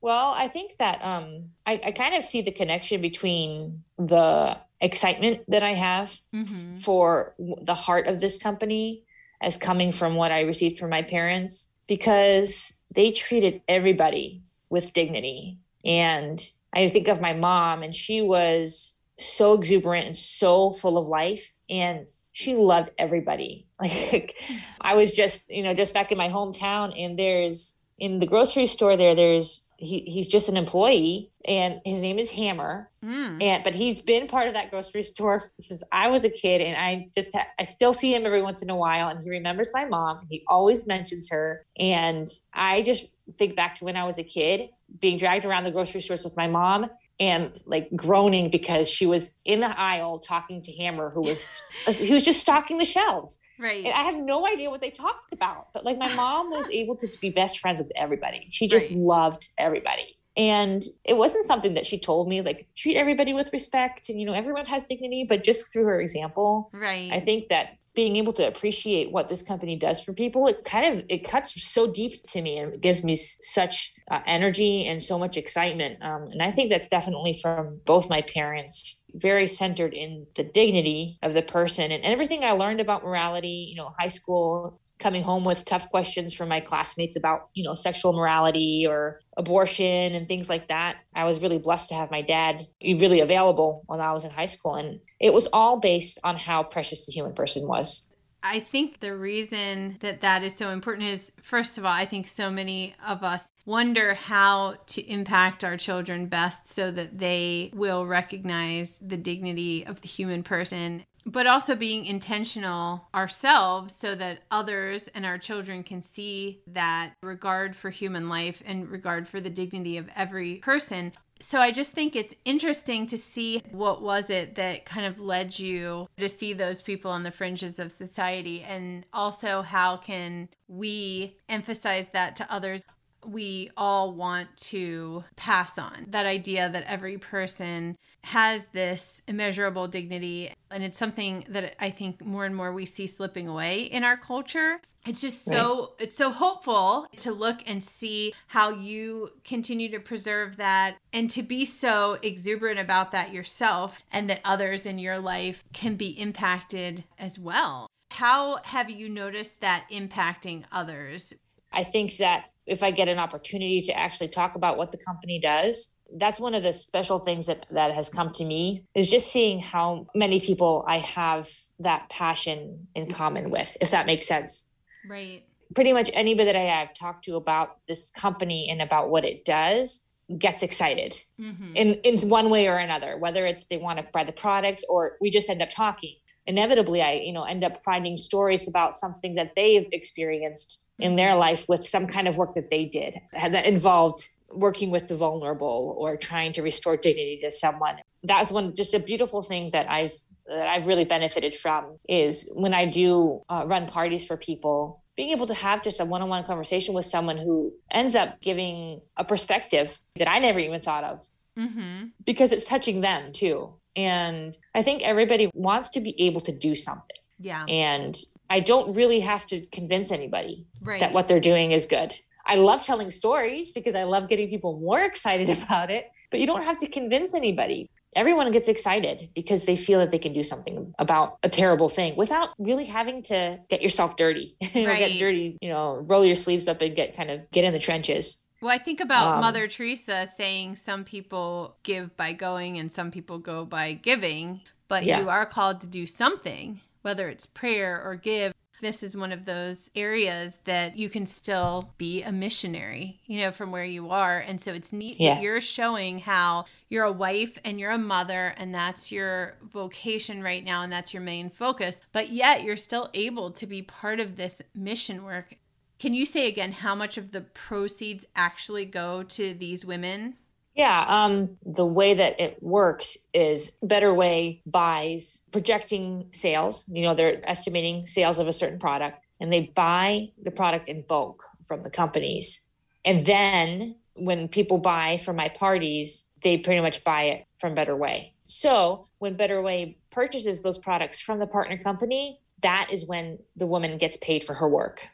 Well, 0.03 0.35
I 0.37 0.47
think 0.49 0.77
that 0.79 1.03
um, 1.03 1.51
I, 1.65 1.81
I 1.85 1.91
kind 1.91 2.15
of 2.15 2.25
see 2.25 2.41
the 2.43 2.53
connection 2.53 3.01
between 3.01 3.83
the 3.99 4.57
excitement 4.81 5.41
that 5.49 5.63
I 5.65 5.73
have 5.75 6.15
Mhm. 6.35 6.81
for 6.85 7.35
the 7.39 7.75
heart 7.75 8.07
of 8.07 8.21
this 8.21 8.37
company 8.39 9.05
as 9.41 9.57
coming 9.57 9.91
from 9.93 10.15
what 10.15 10.31
I 10.31 10.43
received 10.43 10.79
from 10.79 10.91
my 10.91 11.03
parents 11.03 11.73
because 11.87 12.81
they 12.95 13.13
treated 13.13 13.63
everybody 13.69 14.43
with 14.71 14.93
dignity. 14.93 15.59
And 15.85 16.41
I 16.73 16.89
think 16.89 17.09
of 17.09 17.21
my 17.21 17.33
mom, 17.33 17.83
and 17.83 17.95
she 17.95 18.23
was 18.23 18.97
so 19.19 19.55
exuberant 19.55 20.07
and 20.07 20.17
so 20.17 20.73
full 20.73 20.99
of 20.99 21.09
life. 21.09 21.53
And 21.71 22.07
she 22.33 22.55
loved 22.55 22.91
everybody. 22.99 23.67
Like 23.79 24.39
I 24.81 24.95
was 24.95 25.13
just, 25.13 25.51
you 25.51 25.63
know, 25.63 25.75
just 25.75 25.93
back 25.93 26.11
in 26.11 26.19
my 26.19 26.29
hometown, 26.29 26.99
and 26.99 27.19
there's 27.19 27.81
in 27.99 28.21
the 28.21 28.27
grocery 28.27 28.67
store 28.67 28.97
there, 28.97 29.15
there's 29.15 29.66
he, 29.79 30.01
he's 30.01 30.27
just 30.29 30.49
an 30.49 30.57
employee 30.57 31.31
and 31.45 31.81
his 31.85 32.01
name 32.01 32.19
is 32.19 32.31
Hammer 32.31 32.91
Mm. 33.05 33.41
and 33.41 33.63
but 33.63 33.75
he's 33.75 34.03
been 34.03 34.27
part 34.27 34.49
of 34.49 34.55
that 34.55 34.71
grocery 34.71 35.05
store 35.05 35.41
since 35.61 35.83
I 35.93 36.09
was 36.09 36.25
a 36.25 36.31
kid, 36.31 36.61
and 36.61 36.77
I 36.77 37.09
just 37.15 37.33
ha- 37.37 37.47
I 37.59 37.65
still 37.65 37.93
see 37.95 38.13
him 38.13 38.27
every 38.27 38.43
once 38.43 38.63
in 38.63 38.71
a 38.71 38.75
while, 38.77 39.07
and 39.09 39.23
he 39.23 39.31
remembers 39.31 39.71
my 39.73 39.85
mom. 39.85 40.27
He 40.29 40.43
always 40.49 40.87
mentions 40.89 41.29
her, 41.31 41.65
and 41.79 42.27
I 42.53 42.83
just 42.83 43.13
think 43.39 43.55
back 43.55 43.77
to 43.79 43.85
when 43.85 43.97
I 43.97 44.05
was 44.05 44.19
a 44.19 44.25
kid, 44.25 44.71
being 45.01 45.19
dragged 45.19 45.45
around 45.45 45.65
the 45.65 45.71
grocery 45.71 46.01
stores 46.01 46.25
with 46.25 46.37
my 46.37 46.49
mom. 46.49 46.91
And 47.19 47.53
like 47.65 47.89
groaning 47.97 48.51
because 48.51 48.89
she 48.89 49.07
was 49.07 49.39
in 49.47 49.61
the 49.61 49.81
aisle 49.81 50.19
talking 50.19 50.61
to 50.63 50.73
Hammer, 50.73 51.11
who 51.11 51.23
was 51.23 51.63
uh, 51.87 51.93
he 51.93 52.13
was 52.13 52.23
just 52.23 52.41
stocking 52.41 52.77
the 52.77 52.85
shelves, 52.85 53.39
Right. 53.59 53.85
and 53.85 53.95
I 53.95 54.03
have 54.03 54.17
no 54.17 54.47
idea 54.47 54.69
what 54.69 54.83
they 54.83 54.91
talked 54.91 55.33
about. 55.33 55.69
But 55.73 55.85
like 55.85 55.97
my 55.97 56.15
mom 56.15 56.51
was 56.51 56.69
able 56.81 56.95
to 56.97 57.09
be 57.23 57.31
best 57.31 57.59
friends 57.59 57.81
with 57.81 57.91
everybody. 57.97 58.47
She 58.51 58.69
just 58.69 58.91
Right. 58.93 59.01
loved 59.01 59.49
everybody. 59.57 60.19
And 60.37 60.83
it 61.05 61.17
wasn't 61.17 61.47
something 61.47 61.73
that 61.75 61.87
she 61.87 61.99
told 61.99 62.29
me, 62.29 62.43
like 62.43 62.69
treat 62.77 62.97
everybody 62.97 63.33
with 63.33 63.51
respect 63.55 64.11
and 64.11 64.21
you 64.21 64.27
know, 64.27 64.35
everyone 64.35 64.67
has 64.67 64.85
dignity, 64.85 65.25
but 65.27 65.43
just 65.43 65.73
through 65.73 65.85
her 65.85 65.99
example, 65.99 66.69
right. 66.75 67.11
I 67.11 67.21
think 67.21 67.49
that 67.49 67.79
being 67.97 68.17
able 68.17 68.33
to 68.35 68.47
appreciate 68.47 69.11
what 69.11 69.27
this 69.27 69.43
company 69.43 69.75
does 69.75 70.01
for 70.01 70.13
people, 70.13 70.47
it 70.47 70.65
kind 70.65 70.99
of 70.99 71.05
it 71.09 71.27
cuts 71.27 71.61
so 71.63 71.91
deep 71.91 72.13
to 72.29 72.43
me 72.43 72.59
and 72.59 72.81
gives 72.81 73.03
me 73.03 73.17
such 73.17 73.95
uh, 74.11 74.21
energy 74.27 74.87
and 74.87 75.03
so 75.03 75.19
much 75.19 75.37
excitement. 75.37 76.01
Um, 76.03 76.29
and 76.31 76.43
I 76.43 76.53
think 76.53 76.71
that's 76.71 76.89
definitely 76.89 77.33
from 77.33 77.81
both 77.87 78.11
my 78.11 78.21
parents, 78.21 79.03
very 79.15 79.47
centered 79.47 79.95
in 79.95 80.27
the 80.37 80.45
dignity 80.45 81.19
of 81.23 81.33
the 81.33 81.43
person 81.43 81.91
and 81.91 82.05
everything 82.05 82.45
I 82.45 82.53
learned 82.53 82.81
about 82.81 83.03
morality. 83.03 83.67
You 83.71 83.77
know, 83.77 83.95
high 83.99 84.09
school, 84.09 84.79
coming 84.99 85.23
home 85.23 85.45
with 85.45 85.65
tough 85.65 85.89
questions 85.91 86.35
from 86.35 86.49
my 86.49 86.61
classmates 86.61 87.17
about 87.17 87.49
you 87.55 87.65
know 87.65 87.75
sexual 87.75 88.13
morality 88.13 88.87
or 88.89 89.21
abortion 89.37 90.15
and 90.15 90.27
things 90.29 90.49
like 90.49 90.69
that. 90.69 90.97
I 91.15 91.25
was 91.25 91.43
really 91.43 91.59
blessed 91.59 91.91
to 91.91 91.95
have 91.95 92.11
my 92.11 92.23
dad 92.23 92.63
really 92.83 93.21
available 93.21 93.83
when 93.87 94.01
I 94.01 94.13
was 94.13 94.25
in 94.25 94.31
high 94.31 94.47
school, 94.47 94.75
and 94.75 95.01
it 95.21 95.33
was 95.33 95.49
all 95.53 95.81
based 95.81 96.19
on 96.25 96.37
how 96.37 96.63
precious 96.63 97.07
the 97.07 97.13
human 97.13 97.35
person 97.35 97.67
was. 97.67 98.11
I 98.43 98.61
think 98.61 99.01
the 99.01 99.17
reason 99.17 99.97
that 100.01 100.21
that 100.21 100.45
is 100.45 100.55
so 100.55 100.71
important 100.71 101.09
is, 101.09 101.33
first 101.43 101.79
of 101.79 101.85
all, 101.85 101.93
I 101.93 102.07
think 102.07 102.29
so 102.29 102.49
many 102.49 102.95
of 103.05 103.25
us 103.25 103.51
wonder 103.65 104.15
how 104.15 104.77
to 104.87 105.03
impact 105.03 105.65
our 105.65 105.77
children 105.77 106.27
best 106.27 106.69
so 106.69 106.93
that 106.93 107.19
they 107.19 107.73
will 107.75 108.07
recognize 108.07 109.01
the 109.01 109.17
dignity 109.17 109.85
of 109.85 110.01
the 110.01 110.07
human 110.07 110.45
person, 110.45 111.05
but 111.27 111.47
also 111.47 111.75
being 111.75 112.05
intentional 112.05 113.09
ourselves 113.15 113.95
so 113.95 114.15
that 114.15 114.45
others 114.51 115.09
and 115.09 115.27
our 115.27 115.39
children 115.39 115.83
can 115.83 116.01
see 116.01 116.63
that 116.69 117.13
regard 117.23 117.75
for 117.75 117.91
human 117.91 118.29
life 118.29 118.63
and 118.65 118.89
regard 118.89 119.29
for 119.29 119.41
the 119.41 119.51
dignity 119.51 119.97
of 119.97 120.09
every 120.15 120.57
person 120.57 121.13
so 121.41 121.61
I 121.61 121.71
just 121.71 121.93
think 121.93 122.17
it's 122.17 122.35
interesting 122.45 123.07
to 123.09 123.19
see 123.19 123.63
what 123.71 124.01
was 124.01 124.31
it 124.31 124.55
that 124.55 124.87
kind 124.87 125.07
of 125.07 125.21
led 125.21 125.59
you 125.59 126.09
to 126.17 126.29
see 126.29 126.55
those 126.55 126.81
people 126.81 127.11
on 127.11 127.25
the 127.25 127.31
fringes 127.31 127.79
of 127.79 127.93
society 127.93 128.63
and 128.63 129.05
also 129.13 129.63
how 129.63 129.99
can 129.99 130.49
we 130.69 131.37
emphasize 131.49 132.09
that 132.09 132.37
to 132.37 132.53
others. 132.53 132.85
We 133.27 133.71
all 133.77 134.15
want 134.15 134.57
to 134.57 135.25
pass 135.37 135.79
on 135.79 136.07
that 136.09 136.27
idea 136.27 136.69
that 136.69 136.85
every 136.87 137.19
person 137.19 137.97
has 138.23 138.69
this 138.69 139.23
immeasurable 139.29 139.87
dignity. 139.87 140.53
And 140.71 140.83
it's 140.83 140.99
something 140.99 141.45
that 141.49 141.77
I 141.79 141.91
think 141.91 142.25
more 142.25 142.45
and 142.45 142.57
more 142.57 142.73
we 142.73 142.85
see 142.85 143.07
slipping 143.07 143.47
away 143.47 143.83
in 143.83 144.03
our 144.03 144.17
culture. 144.17 144.81
It's 145.07 145.21
just 145.21 145.45
so 145.45 145.81
right. 145.81 145.89
it's 146.01 146.17
so 146.17 146.31
hopeful 146.31 147.07
to 147.19 147.31
look 147.31 147.61
and 147.67 147.81
see 147.81 148.35
how 148.49 148.71
you 148.71 149.31
continue 149.45 149.89
to 149.91 150.01
preserve 150.01 150.57
that 150.57 150.97
and 151.13 151.31
to 151.31 151.43
be 151.45 151.65
so 151.65 152.19
exuberant 152.23 152.81
about 152.81 153.13
that 153.13 153.33
yourself 153.33 154.01
and 154.11 154.29
that 154.29 154.41
others 154.45 154.85
in 154.85 154.99
your 154.99 155.19
life 155.19 155.63
can 155.73 155.95
be 155.95 156.09
impacted 156.09 157.05
as 157.19 157.39
well. 157.39 157.89
How 158.11 158.59
have 158.65 158.91
you 158.91 159.09
noticed 159.09 159.61
that 159.61 159.87
impacting 159.93 160.65
others? 160.73 161.33
I 161.73 161.85
think 161.85 162.17
that 162.17 162.51
if 162.67 162.83
I 162.83 162.91
get 162.91 163.09
an 163.09 163.19
opportunity 163.19 163.81
to 163.83 163.97
actually 163.97 164.29
talk 164.29 164.57
about 164.57 164.77
what 164.77 164.91
the 164.91 164.99
company 164.99 165.39
does, 165.39 165.97
that's 166.17 166.41
one 166.41 166.55
of 166.55 166.63
the 166.63 166.73
special 166.73 167.19
things 167.19 167.47
that, 167.47 167.67
that 167.71 167.95
has 167.95 168.09
come 168.09 168.31
to 168.33 168.45
me 168.45 168.85
is 168.95 169.09
just 169.09 169.31
seeing 169.31 169.61
how 169.61 170.07
many 170.15 170.41
people 170.41 170.85
I 170.89 170.99
have 170.99 171.51
that 171.81 172.09
passion 172.09 172.89
in 172.95 173.09
common 173.09 173.51
with, 173.51 173.77
if 173.81 173.91
that 173.93 174.07
makes 174.07 174.27
sense. 174.27 174.71
Right. 175.09 175.45
Pretty 175.75 175.93
much 175.93 176.11
anybody 176.13 176.47
that 176.47 176.57
I 176.57 176.63
have 176.63 176.95
talked 176.95 177.25
to 177.25 177.37
about 177.37 177.79
this 177.89 178.11
company 178.11 178.69
and 178.69 178.83
about 178.83 179.11
what 179.11 179.25
it 179.25 179.45
does 179.45 180.09
gets 180.39 180.63
excited 180.63 181.15
mm-hmm. 181.41 181.77
in, 181.77 181.95
in 182.03 182.29
one 182.29 182.51
way 182.51 182.67
or 182.67 182.79
another, 182.79 183.17
whether 183.17 183.47
it's 183.47 183.67
they 183.67 183.77
want 183.77 183.99
to 183.99 184.07
buy 184.13 184.25
the 184.25 184.33
products 184.33 184.85
or 184.89 185.17
we 185.21 185.31
just 185.31 185.49
end 185.49 185.63
up 185.63 185.71
talking. 185.71 186.15
Inevitably, 186.47 187.03
I, 187.03 187.13
you 187.15 187.33
know, 187.33 187.45
end 187.45 187.65
up 187.65 187.77
finding 187.77 188.17
stories 188.17 188.69
about 188.69 188.95
something 188.95 189.35
that 189.35 189.53
they've 189.57 189.87
experienced 189.93 190.86
in 190.99 191.17
their 191.17 191.35
life 191.35 191.67
with 191.69 191.87
some 191.87 192.07
kind 192.07 192.27
of 192.29 192.37
work 192.37 192.55
that 192.55 192.71
they 192.71 192.85
did 192.85 193.21
that 193.33 193.67
involved 193.67 194.29
working 194.53 194.91
with 194.91 195.09
the 195.09 195.17
vulnerable 195.17 195.97
or 195.99 196.17
trying 196.17 196.53
to 196.53 196.63
restore 196.63 196.97
dignity 196.97 197.41
to 197.43 197.51
someone. 197.51 197.97
That's 198.23 198.51
one 198.51 198.75
just 198.75 198.95
a 198.95 198.99
beautiful 198.99 199.43
thing 199.43 199.71
that 199.73 199.91
I've 199.91 200.15
that 200.47 200.69
I've 200.69 200.87
really 200.87 201.05
benefited 201.05 201.57
from 201.57 201.99
is 202.09 202.51
when 202.55 202.73
I 202.73 202.87
do 202.87 203.43
uh, 203.49 203.65
run 203.67 203.87
parties 203.89 204.25
for 204.25 204.37
people, 204.37 205.03
being 205.17 205.31
able 205.31 205.47
to 205.49 205.55
have 205.55 205.83
just 205.83 205.99
a 205.99 206.05
one-on-one 206.05 206.45
conversation 206.45 206.95
with 206.95 207.05
someone 207.05 207.37
who 207.37 207.73
ends 207.91 208.15
up 208.15 208.41
giving 208.41 209.01
a 209.17 209.25
perspective 209.25 209.99
that 210.17 210.31
I 210.31 210.39
never 210.39 210.61
even 210.61 210.81
thought 210.81 211.03
of, 211.03 211.29
mm-hmm. 211.59 212.07
because 212.25 212.53
it's 212.53 212.65
touching 212.65 213.01
them 213.01 213.33
too. 213.33 213.75
And 213.97 214.57
I 214.73 214.83
think 214.83 215.03
everybody 215.03 215.51
wants 215.53 215.89
to 215.91 216.01
be 216.01 216.15
able 216.23 216.43
to 216.43 216.53
do 216.53 216.77
something. 216.77 217.17
Yeah. 217.41 217.65
And 217.65 218.17
I 218.49 218.61
don't 218.61 218.95
really 218.95 219.21
have 219.21 219.47
to 219.47 219.67
convince 219.67 220.13
anybody 220.13 220.67
right. 220.81 221.01
that 221.01 221.13
what 221.13 221.29
they're 221.29 221.41
doing 221.41 221.73
is 221.73 221.87
good. 221.87 222.15
I 222.47 222.57
love 222.57 222.85
telling 222.85 223.11
stories 223.11 223.73
because 223.73 223.95
I 223.95 224.05
love 224.05 224.29
getting 224.29 224.49
people 224.49 224.79
more 224.79 225.01
excited 225.03 225.51
about 225.51 225.91
it, 225.91 226.11
but 226.31 226.41
you 226.41 226.47
don't 226.47 226.65
have 226.65 226.79
to 226.79 226.89
convince 226.89 227.35
anybody. 227.35 227.91
Everyone 228.15 228.51
gets 228.51 228.69
excited 228.69 229.29
because 229.35 229.67
they 229.67 229.77
feel 229.77 229.99
that 229.99 230.11
they 230.11 230.19
can 230.19 230.33
do 230.33 230.43
something 230.43 230.95
about 230.99 231.37
a 231.43 231.51
terrible 231.51 231.91
thing 231.91 232.17
without 232.17 232.51
really 232.59 232.87
having 232.87 233.21
to 233.25 233.61
get 233.69 233.83
yourself 233.83 234.17
dirty 234.17 234.57
right. 234.75 234.99
get 234.99 235.19
dirty, 235.19 235.59
you 235.61 235.69
know, 235.69 236.03
roll 236.07 236.25
your 236.25 236.37
sleeves 236.37 236.67
up 236.67 236.81
and 236.81 236.97
get 236.97 237.15
kind 237.15 237.31
of 237.31 237.51
get 237.51 237.65
in 237.65 237.75
the 237.75 237.79
trenches. 237.79 238.43
Well, 238.63 238.71
I 238.71 238.79
think 238.79 239.01
about 239.01 239.35
um, 239.35 239.41
Mother 239.43 239.69
Teresa 239.69 240.27
saying 240.27 240.77
some 240.77 241.05
people 241.05 241.77
give 241.83 242.17
by 242.17 242.33
going 242.33 242.79
and 242.79 242.91
some 242.91 243.11
people 243.11 243.39
go 243.39 243.67
by 243.67 243.93
giving, 243.93 244.63
but 244.89 245.05
yeah. 245.05 245.21
you 245.21 245.29
are 245.29 245.45
called 245.45 245.83
to 245.83 245.87
do 245.87 246.07
something 246.07 246.81
whether 247.07 247.29
it's 247.29 247.47
prayer 247.47 248.03
or 248.05 248.17
give, 248.17 248.53
this 248.81 249.05
is 249.05 249.17
one 249.17 249.31
of 249.31 249.45
those 249.45 249.89
areas 249.95 250.59
that 250.65 250.97
you 250.97 251.09
can 251.09 251.25
still 251.25 251.95
be 251.99 252.25
a 252.25 252.33
missionary, 252.33 253.21
you 253.27 253.41
know, 253.41 253.53
from 253.53 253.71
where 253.71 253.85
you 253.85 254.11
are. 254.11 254.41
And 254.41 254.61
so 254.61 254.73
it's 254.73 254.93
neat 254.93 255.21
yeah. 255.21 255.35
that 255.35 255.43
you're 255.43 255.61
showing 255.61 256.19
how 256.19 256.65
you're 256.89 257.05
a 257.05 257.13
wife 257.13 257.59
and 257.65 257.79
you're 257.79 257.93
a 257.93 257.97
mother, 257.97 258.55
and 258.57 258.75
that's 258.75 259.13
your 259.13 259.55
vocation 259.73 260.43
right 260.43 260.65
now, 260.65 260.83
and 260.83 260.93
that's 260.93 261.15
your 261.15 261.23
main 261.23 261.49
focus. 261.49 262.03
But 262.11 262.31
yet 262.31 262.65
you're 262.65 262.77
still 262.77 263.09
able 263.15 263.53
to 263.53 263.69
be 263.69 263.83
part 263.83 264.19
of 264.19 264.35
this 264.35 264.61
mission 264.75 265.23
work. 265.23 265.55
Can 266.01 266.13
you 266.13 266.27
say 266.27 266.49
again 266.49 266.73
how 266.73 266.97
much 266.97 267.17
of 267.17 267.31
the 267.31 267.43
proceeds 267.43 268.27
actually 268.35 268.85
go 268.85 269.23
to 269.23 269.55
these 269.55 269.87
women? 269.87 270.39
Yeah, 270.77 271.07
um, 271.09 271.57
the 271.65 271.87
way 271.87 272.13
that 272.13 272.39
it 272.39 272.63
works 272.63 273.17
is 273.33 273.79
Better 273.83 274.13
Way 274.13 274.61
buys 274.67 275.43
projecting 275.51 276.27
sales. 276.33 276.87
You 276.93 277.03
know, 277.03 277.15
they're 277.15 277.41
estimating 277.49 278.05
sales 278.05 278.39
of 278.39 278.47
a 278.47 278.53
certain 278.53 278.79
product 278.79 279.25
and 279.41 279.51
they 279.51 279.73
buy 279.75 280.29
the 280.43 280.51
product 280.51 280.91
in 280.91 281.01
bulk 281.01 281.43
from 281.67 281.81
the 281.81 281.89
companies. 281.89 282.69
And 283.07 283.25
then 283.25 283.97
when 284.17 284.49
people 284.49 284.77
buy 284.77 285.17
for 285.17 285.33
my 285.33 285.49
parties, 285.49 286.29
they 286.43 286.59
pretty 286.59 286.83
much 286.83 287.03
buy 287.05 287.23
it 287.23 287.47
from 287.57 287.75
Better 287.75 287.97
Way. 287.97 288.35
So 288.45 289.07
when 289.19 289.35
Better 289.35 289.63
Way 289.63 289.97
purchases 290.11 290.63
those 290.63 290.77
products 290.77 291.19
from 291.19 291.39
the 291.39 291.47
partner 291.47 291.79
company, 291.79 292.41
that 292.61 292.89
is 292.93 293.09
when 293.09 293.39
the 293.57 293.67
woman 293.67 293.97
gets 293.97 294.19
paid 294.19 294.45
for 294.45 294.53
her 294.53 294.69
work 294.69 295.09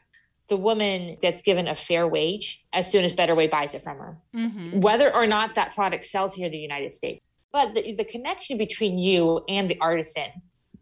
the 0.53 0.57
woman 0.57 1.17
gets 1.19 1.41
given 1.41 1.67
a 1.67 1.73
fair 1.73 2.07
wage 2.07 2.63
as 2.73 2.91
soon 2.91 3.03
as 3.03 3.11
Better 3.11 3.33
Way 3.33 3.47
buys 3.47 3.73
it 3.73 3.81
from 3.81 3.97
her, 3.97 4.17
mm-hmm. 4.35 4.81
whether 4.81 5.11
or 5.11 5.25
not 5.25 5.55
that 5.55 5.73
product 5.73 6.03
sells 6.03 6.35
here 6.35 6.45
in 6.45 6.51
the 6.51 6.59
United 6.59 6.93
States. 6.93 7.19
But 7.51 7.73
the, 7.73 7.95
the 7.95 8.05
connection 8.05 8.59
between 8.59 8.99
you 8.99 9.43
and 9.49 9.67
the 9.67 9.79
artisan 9.81 10.29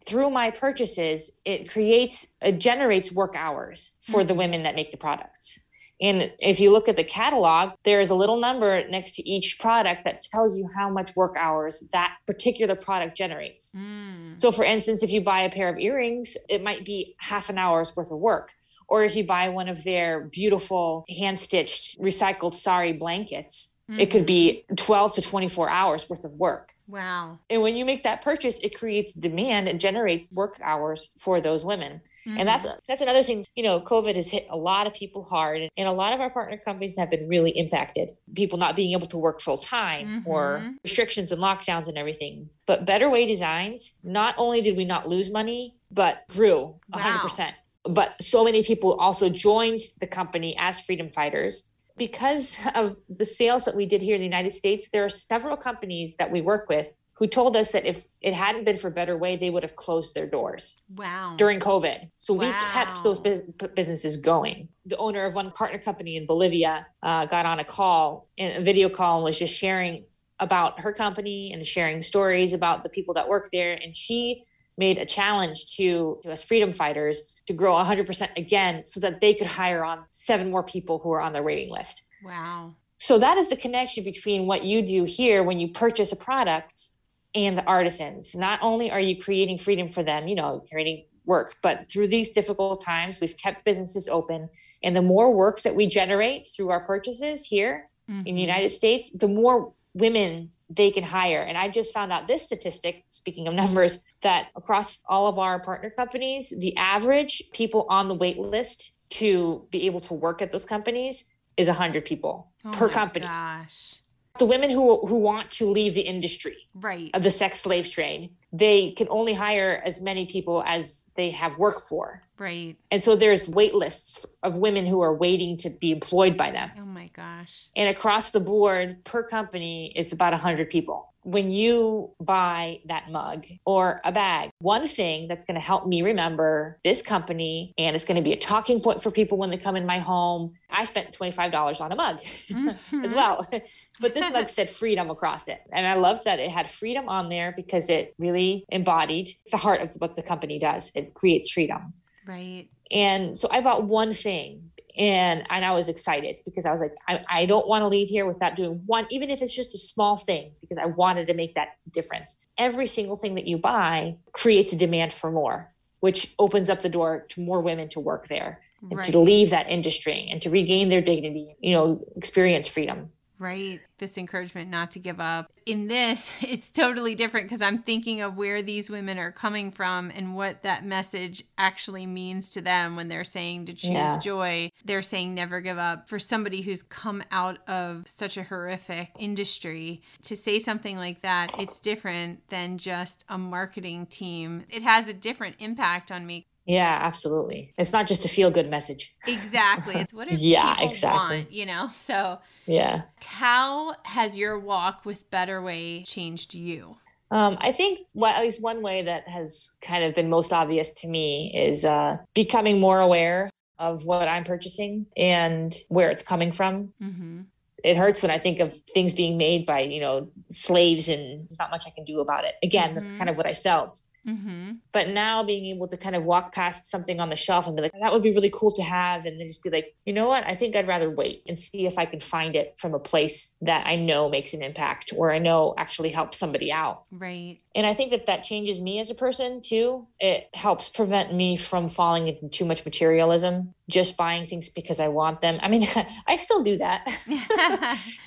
through 0.06 0.30
my 0.30 0.52
purchases, 0.52 1.40
it 1.46 1.70
creates, 1.70 2.34
it 2.42 2.60
generates 2.60 3.14
work 3.14 3.34
hours 3.34 3.92
for 4.02 4.20
mm-hmm. 4.20 4.28
the 4.28 4.34
women 4.34 4.64
that 4.64 4.76
make 4.76 4.92
the 4.92 4.98
products. 4.98 5.66
And 6.02 6.34
if 6.40 6.60
you 6.60 6.70
look 6.70 6.90
at 6.90 6.98
the 6.98 7.06
catalog, 7.06 7.72
there 7.86 8.02
is 8.02 8.10
a 8.10 8.16
little 8.16 8.42
number 8.42 8.86
next 8.90 9.16
to 9.16 9.30
each 9.30 9.58
product 9.58 10.04
that 10.04 10.22
tells 10.22 10.58
you 10.58 10.68
how 10.76 10.90
much 10.90 11.16
work 11.16 11.38
hours 11.40 11.88
that 11.94 12.18
particular 12.28 12.76
product 12.76 13.16
generates. 13.16 13.74
Mm. 13.74 14.42
So, 14.42 14.52
for 14.52 14.66
instance, 14.66 15.02
if 15.02 15.14
you 15.14 15.22
buy 15.22 15.44
a 15.44 15.50
pair 15.50 15.70
of 15.70 15.80
earrings, 15.80 16.36
it 16.50 16.62
might 16.62 16.84
be 16.84 17.16
half 17.20 17.50
an 17.50 17.58
hour's 17.58 17.96
worth 17.96 18.12
of 18.12 18.20
work 18.20 18.52
or 18.92 19.06
if 19.06 19.16
you 19.16 19.24
buy 19.24 19.48
one 19.48 19.70
of 19.70 19.86
their 19.86 20.20
beautiful 20.20 21.06
hand 21.18 21.40
stitched 21.40 21.98
recycled 22.02 22.54
sari 22.54 22.92
blankets, 22.92 23.74
mm-hmm. 23.90 24.02
it 24.02 24.12
could 24.12 24.26
be 24.26 24.66
mm-hmm. 24.66 24.76
12 24.76 25.16
to 25.16 25.22
24 25.22 25.70
hours 25.70 26.10
worth 26.10 26.26
of 26.26 26.34
work. 26.34 26.74
Wow. 26.90 27.40
And 27.50 27.62
when 27.62 27.78
you 27.78 27.86
make 27.86 28.04
that 28.04 28.22
purchase, 28.22 28.60
it 28.60 28.78
creates 28.78 29.14
demand 29.14 29.70
and 29.70 29.80
generates 29.80 30.30
work 30.34 30.60
hours 30.62 31.08
for 31.22 31.40
those 31.40 31.64
women. 31.64 32.02
Mm-hmm. 32.28 32.40
And 32.40 32.50
that's 32.50 32.68
that's 32.86 33.02
another 33.02 33.24
thing, 33.24 33.46
you 33.56 33.64
know, 33.64 33.80
COVID 33.80 34.18
has 34.18 34.30
hit 34.30 34.46
a 34.50 34.58
lot 34.58 34.88
of 34.88 34.94
people 34.94 35.24
hard 35.24 35.70
and 35.78 35.88
a 35.88 35.94
lot 35.94 36.12
of 36.12 36.20
our 36.20 36.30
partner 36.30 36.58
companies 36.58 36.98
have 36.98 37.10
been 37.10 37.30
really 37.30 37.52
impacted. 37.52 38.12
People 38.36 38.58
not 38.58 38.76
being 38.76 38.92
able 38.92 39.08
to 39.08 39.18
work 39.18 39.40
full 39.40 39.58
time 39.58 40.06
mm-hmm. 40.06 40.30
or 40.30 40.74
restrictions 40.84 41.32
and 41.32 41.42
lockdowns 41.42 41.88
and 41.88 41.98
everything. 41.98 42.50
But 42.66 42.86
Better 42.86 43.10
Way 43.10 43.26
Designs, 43.26 43.98
not 44.04 44.36
only 44.38 44.60
did 44.62 44.76
we 44.76 44.84
not 44.84 45.08
lose 45.08 45.32
money, 45.32 45.78
but 45.90 46.28
grew 46.28 46.76
100%. 46.94 47.54
But 47.84 48.22
so 48.22 48.44
many 48.44 48.64
people 48.64 48.94
also 49.00 49.30
joined 49.30 49.82
the 50.00 50.08
company 50.08 50.56
as 50.60 50.82
freedom 50.82 51.10
fighters 51.10 51.72
because 51.98 52.60
of 52.76 52.98
the 53.10 53.26
sales 53.26 53.66
that 53.66 53.76
we 53.76 53.86
did 53.86 54.02
here 54.02 54.16
in 54.16 54.22
the 54.22 54.26
United 54.26 54.52
States. 54.52 54.90
There 54.90 55.06
are 55.06 55.10
several 55.10 55.58
companies 55.58 56.18
that 56.18 56.32
we 56.32 56.42
work 56.42 56.70
with 56.70 56.94
who 57.22 57.28
told 57.28 57.56
us 57.56 57.72
that 57.72 57.86
if 57.86 58.08
it 58.22 58.34
hadn't 58.34 58.66
been 58.66 58.78
for 58.78 58.90
Better 58.90 59.16
Way, 59.16 59.36
they 59.36 59.52
would 59.52 59.62
have 59.62 59.76
closed 59.76 60.16
their 60.16 60.26
doors. 60.26 60.82
Wow. 60.96 61.36
During 61.38 61.60
COVID. 61.60 62.10
So 62.18 62.34
wow. 62.34 62.48
we 62.48 62.52
kept 62.74 63.04
those 63.04 63.20
businesses 63.20 64.18
going. 64.18 64.70
The 64.88 64.98
owner 64.98 65.26
of 65.26 65.36
one 65.36 65.52
partner 65.52 65.78
company 65.78 66.16
in 66.18 66.26
Bolivia 66.26 66.88
uh, 67.04 67.28
got 67.28 67.46
on 67.46 67.60
a 67.60 67.64
call, 67.64 68.28
a 68.40 68.64
video 68.64 68.90
call, 68.90 69.18
and 69.18 69.26
was 69.26 69.38
just 69.38 69.56
sharing 69.56 70.06
about 70.40 70.80
her 70.80 70.92
company 70.92 71.54
and 71.54 71.64
sharing 71.64 72.02
stories 72.02 72.54
about 72.54 72.82
the 72.82 72.90
people 72.90 73.14
that 73.14 73.28
work 73.30 73.50
there. 73.52 73.74
And 73.74 73.96
she 73.96 74.44
made 74.78 74.98
a 74.98 75.06
challenge 75.06 75.76
to, 75.76 76.20
us 76.30 76.44
freedom 76.44 76.74
fighters 76.74 77.36
to 77.48 77.54
grow 77.54 77.74
100% 77.74 78.30
again 78.38 78.84
so 78.84 79.00
that 79.00 79.22
they 79.22 79.34
could 79.34 79.48
hire 79.48 79.84
on 79.84 80.06
seven 80.12 80.50
more 80.50 80.64
people 80.64 81.00
who 81.00 81.12
are 81.12 81.22
on 81.22 81.34
their 81.34 81.44
waiting 81.44 81.70
list. 81.70 82.04
Wow. 82.24 82.76
So 82.98 83.18
that 83.20 83.38
is 83.38 83.50
the 83.50 83.56
connection 83.56 84.04
between 84.04 84.46
what 84.46 84.64
you 84.64 84.86
do 84.86 85.04
here 85.04 85.44
when 85.44 85.60
you 85.60 85.70
purchase 85.70 86.12
a 86.12 86.16
product 86.16 86.92
and 87.34 87.58
the 87.58 87.64
artisans. 87.64 88.36
Not 88.36 88.60
only 88.62 88.92
are 88.92 89.00
you 89.00 89.20
creating 89.20 89.58
freedom 89.58 89.90
for 89.90 90.04
them, 90.04 90.28
you 90.28 90.36
know, 90.36 90.64
creating 90.70 91.06
work, 91.26 91.56
but 91.62 91.90
through 91.90 92.08
these 92.08 92.32
difficult 92.32 92.84
times, 92.84 93.20
we've 93.20 93.38
kept 93.38 93.66
businesses 93.66 94.08
open. 94.08 94.50
And 94.84 94.96
the 94.96 95.02
more 95.02 95.34
works 95.34 95.64
that 95.64 95.76
we 95.76 95.88
generate 95.88 96.48
through 96.48 96.70
our 96.70 96.82
purchases 96.82 97.46
here 97.46 97.90
mm-hmm. 98.10 98.20
in 98.20 98.24
the 98.24 98.32
mm-hmm. 98.32 98.38
United 98.38 98.72
States, 98.72 99.10
the 99.10 99.28
more 99.28 99.74
women 99.94 100.52
they 100.76 100.92
can 100.92 101.04
hire. 101.04 101.42
And 101.42 101.58
I 101.58 101.68
just 101.70 101.94
found 101.94 102.12
out 102.12 102.28
this 102.28 102.44
statistic, 102.44 103.04
speaking 103.10 103.48
of 103.48 103.54
numbers, 103.54 104.06
that 104.22 104.50
across 104.56 105.02
all 105.08 105.28
of 105.28 105.38
our 105.38 105.60
partner 105.60 105.90
companies, 105.90 106.54
the 106.58 106.76
average 106.78 107.44
people 107.52 107.86
on 107.90 108.08
the 108.08 108.16
wait 108.16 108.38
list 108.38 108.98
to 109.12 109.68
be 109.72 109.86
able 109.86 110.00
to 110.00 110.14
work 110.14 110.42
at 110.42 110.52
those 110.52 110.66
companies 110.66 111.34
is 111.58 111.68
100 111.68 112.06
people 112.06 112.52
oh 112.66 112.72
per 112.72 112.90
company. 112.90 113.26
Gosh. 113.26 113.96
The 114.38 114.46
women 114.46 114.70
who 114.70 115.06
who 115.06 115.16
want 115.16 115.52
to 115.52 115.66
leave 115.66 115.94
the 115.94 116.02
industry 116.02 116.58
right. 116.74 117.10
of 117.14 117.22
the 117.22 117.32
sex 117.32 117.60
slave 117.60 117.90
trade, 117.90 118.32
they 118.54 118.92
can 118.92 119.08
only 119.10 119.34
hire 119.34 119.82
as 119.86 120.02
many 120.02 120.26
people 120.26 120.64
as 120.66 121.10
they 121.16 121.32
have 121.32 121.58
work 121.58 121.82
for. 121.82 122.24
Right. 122.38 122.76
And 122.90 123.04
so 123.04 123.16
there's 123.16 123.50
wait 123.50 123.76
lists 123.76 124.26
of 124.42 124.58
women 124.58 124.86
who 124.86 125.02
are 125.02 125.14
waiting 125.14 125.58
to 125.58 125.70
be 125.70 125.92
employed 125.92 126.38
by 126.38 126.50
them. 126.52 126.72
Oh 126.80 126.86
my 126.86 127.08
gosh. 127.14 127.70
And 127.76 127.90
across 127.90 128.32
the 128.32 128.40
board, 128.40 129.04
per 129.04 129.22
company, 129.22 129.94
it's 129.96 130.14
about 130.14 130.32
100 130.32 130.70
people. 130.70 131.11
When 131.24 131.52
you 131.52 132.14
buy 132.20 132.82
that 132.86 133.12
mug 133.12 133.46
or 133.66 134.02
a 134.04 134.12
bag, 134.12 134.50
one 134.60 134.88
thing 134.88 135.28
that's 135.28 135.44
going 135.44 135.56
to 135.56 135.62
help 135.62 135.88
me 135.88 136.02
remember 136.02 136.80
this 136.84 137.02
company 137.02 137.74
and 137.78 137.96
it's 137.96 138.06
going 138.06 138.16
to 138.18 138.24
be 138.24 138.34
a 138.34 138.38
talking 138.38 138.82
point 138.82 139.04
for 139.04 139.12
people 139.12 139.38
when 139.38 139.50
they 139.50 139.58
come 139.58 139.76
in 139.76 139.86
my 139.86 140.00
home. 140.00 140.54
I 140.70 140.86
spent 140.86 141.18
$25 141.18 141.82
on 141.82 141.92
a 141.92 141.96
mug 141.96 142.18
mm-hmm. 142.22 143.04
as 143.04 143.14
well. 143.14 143.48
but 144.00 144.16
this 144.16 144.30
mug 144.32 144.50
said 144.58 144.70
freedom 144.70 145.10
across 145.10 145.48
it. 145.48 145.62
And 145.72 145.86
I 145.86 145.94
loved 145.94 146.26
that 146.26 146.40
it 146.40 146.50
had 146.50 146.68
freedom 146.70 147.08
on 147.08 147.30
there 147.30 147.54
because 147.56 147.90
it 147.90 148.16
really 148.18 148.66
embodied 148.70 149.30
the 149.52 149.58
heart 149.58 149.82
of 149.82 149.92
what 150.00 150.16
the 150.16 150.24
company 150.24 150.60
does. 150.60 150.92
It 150.96 151.14
creates 151.14 151.52
freedom. 151.52 151.94
Right. 152.28 152.68
And 152.92 153.38
so 153.38 153.48
I 153.52 153.62
bought 153.62 153.84
one 153.86 154.12
thing 154.12 154.71
and 154.98 155.44
and 155.50 155.66
I 155.66 155.72
was 155.72 155.90
excited 155.90 156.40
because 156.46 156.66
I 156.66 156.72
was 156.72 156.82
like, 156.82 156.94
I, 157.08 157.24
I 157.30 157.46
don't 157.46 157.68
want 157.68 157.84
to 157.84 157.88
leave 157.88 158.10
here 158.10 158.26
without 158.26 158.56
doing 158.56 158.82
one, 158.86 159.08
even 159.10 159.30
if 159.30 159.42
it's 159.42 159.56
just 159.56 159.76
a 159.76 159.78
small 159.78 160.18
thing, 160.18 160.54
because 160.62 160.78
I 160.78 160.86
wanted 160.86 161.28
to 161.28 161.34
make 161.34 161.56
that 161.56 161.70
difference. 161.92 162.38
Every 162.58 162.88
single 162.88 163.16
thing 163.16 163.36
that 163.36 163.48
you 163.48 163.58
buy 163.58 164.18
creates 164.34 164.74
a 164.74 164.78
demand 164.78 165.14
for 165.14 165.32
more, 165.32 165.74
which 166.00 166.34
opens 166.40 166.70
up 166.70 166.82
the 166.82 166.90
door 166.90 167.26
to 167.30 167.42
more 167.42 167.62
women 167.62 167.90
to 167.90 168.00
work 168.00 168.28
there 168.28 168.62
and 168.82 168.98
right. 168.98 169.06
to 169.06 169.20
leave 169.20 169.52
that 169.52 169.70
industry 169.70 170.28
and 170.32 170.42
to 170.42 170.50
regain 170.50 170.90
their 170.90 171.02
dignity, 171.02 171.56
you 171.60 171.74
know, 171.74 172.04
experience 172.16 172.68
freedom 172.68 173.12
right? 173.42 173.82
This 173.98 174.18
encouragement 174.18 174.70
not 174.70 174.92
to 174.92 175.00
give 175.00 175.20
up. 175.20 175.52
In 175.66 175.88
this, 175.88 176.30
it's 176.42 176.70
totally 176.70 177.16
different 177.16 177.48
because 177.48 177.62
I'm 177.62 177.82
thinking 177.82 178.22
of 178.22 178.38
where 178.38 178.62
these 178.62 178.90
women 178.90 179.18
are 179.18 179.32
coming 179.32 179.72
from 179.72 180.12
and 180.16 180.36
what 180.36 180.64
that 180.64 180.86
message 180.86 181.44
actually 181.58 182.06
means 182.06 182.52
to 182.52 182.62
them 182.62 182.96
when 182.96 183.08
they're 183.08 183.24
saying 183.24 183.66
to 183.66 183.74
choose 183.74 183.92
yeah. 183.92 184.20
joy. 184.20 184.72
They're 184.86 185.02
saying 185.02 185.34
never 185.34 185.60
give 185.60 185.78
up. 185.78 186.08
For 186.08 186.20
somebody 186.20 186.62
who's 186.62 186.84
come 186.84 187.24
out 187.32 187.60
of 187.68 188.08
such 188.08 188.38
a 188.38 188.44
horrific 188.44 189.12
industry, 189.20 190.02
to 190.24 190.36
say 190.36 190.60
something 190.60 190.98
like 190.98 191.22
that, 191.22 191.52
it's 191.58 191.80
different 191.80 192.48
than 192.50 192.78
just 192.78 193.26
a 193.28 193.38
marketing 193.38 194.06
team. 194.06 194.66
It 194.70 194.84
has 194.84 195.08
a 195.08 195.14
different 195.14 195.56
impact 195.60 196.12
on 196.12 196.26
me 196.26 196.46
yeah, 196.66 197.00
absolutely. 197.02 197.74
It's 197.78 197.92
not 197.92 198.08
just 198.08 198.26
a 198.26 198.30
feel 198.30 198.52
good 198.52 198.70
message. 198.70 199.16
Exactly. 199.28 199.96
It's 199.96 200.14
what 200.14 200.32
yeah, 200.40 200.76
exactly. 200.80 201.38
Want, 201.38 201.52
you 201.52 201.66
know. 201.66 201.90
So 202.06 202.40
yeah. 202.66 203.04
How 203.22 203.96
has 204.06 204.38
your 204.38 204.60
walk 204.60 205.06
with 205.06 205.30
Better 205.32 205.62
Way 205.62 206.04
changed 206.04 206.54
you? 206.54 206.96
Um, 207.32 207.58
I 207.62 207.72
think 207.72 208.00
well, 208.14 208.34
at 208.34 208.42
least 208.42 208.62
one 208.62 208.82
way 208.82 209.04
that 209.04 209.28
has 209.28 209.72
kind 209.82 210.04
of 210.04 210.14
been 210.14 210.30
most 210.30 210.52
obvious 210.52 210.92
to 210.96 211.08
me 211.08 211.52
is 211.56 211.86
uh, 211.86 212.18
becoming 212.34 212.80
more 212.80 213.00
aware 213.00 213.50
of 213.80 214.06
what 214.06 214.28
I'm 214.28 214.44
purchasing 214.44 215.08
and 215.18 215.74
where 215.90 216.12
it's 216.12 216.22
coming 216.22 216.52
from. 216.52 216.94
Mm-hmm. 217.02 217.42
It 217.84 217.98
hurts 217.98 218.22
when 218.22 218.30
I 218.30 218.38
think 218.38 218.60
of 218.60 218.78
things 218.94 219.14
being 219.14 219.38
made 219.38 219.66
by, 219.66 219.80
you 219.80 220.02
know, 220.02 220.30
slaves 220.50 221.10
and 221.10 221.50
there's 221.50 221.58
not 221.58 221.72
much 221.72 221.86
I 221.88 221.90
can 221.90 222.04
do 222.04 222.20
about 222.20 222.46
it. 222.46 222.54
Again, 222.62 222.90
mm-hmm. 222.92 223.00
that's 223.00 223.14
kind 223.14 223.30
of 223.30 223.38
what 223.38 223.48
I 223.48 223.54
felt. 223.54 224.04
Mm-hmm. 224.28 224.74
But 224.92 225.10
now 225.10 225.44
being 225.44 225.66
able 225.76 225.88
to 225.88 225.98
kind 225.98 226.16
of 226.16 226.26
walk 226.26 226.54
past 226.54 226.86
something 226.86 227.20
on 227.20 227.30
the 227.30 227.36
shelf 227.36 227.68
and 227.68 227.76
be 227.76 227.82
like, 227.82 227.94
that 228.00 228.12
would 228.12 228.24
be 228.24 228.32
really 228.34 228.52
cool 228.54 228.72
to 228.72 228.84
have. 228.84 229.26
And 229.26 229.40
then 229.40 229.48
just 229.48 229.64
be 229.64 229.70
like, 229.70 229.96
you 230.06 230.14
know 230.14 230.28
what? 230.28 230.46
I 230.46 230.56
think 230.56 230.76
I'd 230.76 230.88
rather 230.88 231.10
wait 231.10 231.44
and 231.48 231.58
see 231.58 231.86
if 231.86 231.98
I 231.98 232.06
can 232.06 232.20
find 232.20 232.56
it 232.56 232.76
from 232.78 232.94
a 232.94 233.00
place 233.00 233.58
that 233.62 233.86
I 233.88 233.96
know 233.96 234.30
makes 234.30 234.54
an 234.54 234.62
impact 234.62 235.14
or 235.18 235.34
I 235.34 235.40
know 235.40 235.74
actually 235.78 236.10
helps 236.10 236.38
somebody 236.38 236.72
out. 236.72 237.04
Right. 237.12 237.58
And 237.76 237.86
I 237.86 237.94
think 237.94 238.12
that 238.12 238.28
that 238.28 238.44
changes 238.44 238.82
me 238.82 239.00
as 239.00 239.10
a 239.10 239.16
person 239.16 239.62
too. 239.62 240.08
It 240.20 240.48
helps 240.54 240.90
prevent 240.90 241.34
me 241.34 241.56
from 241.56 241.90
falling 241.90 242.28
into 242.28 242.48
too 242.50 242.66
much 242.66 242.86
materialism 242.86 243.74
just 243.92 244.18
buying 244.18 244.48
things 244.48 244.70
because 244.70 245.00
I 245.00 245.08
want 245.08 245.40
them. 245.42 245.60
I 245.62 245.68
mean, 245.68 245.88
I 246.28 246.36
still 246.36 246.64
do 246.64 246.78
that. 246.78 247.06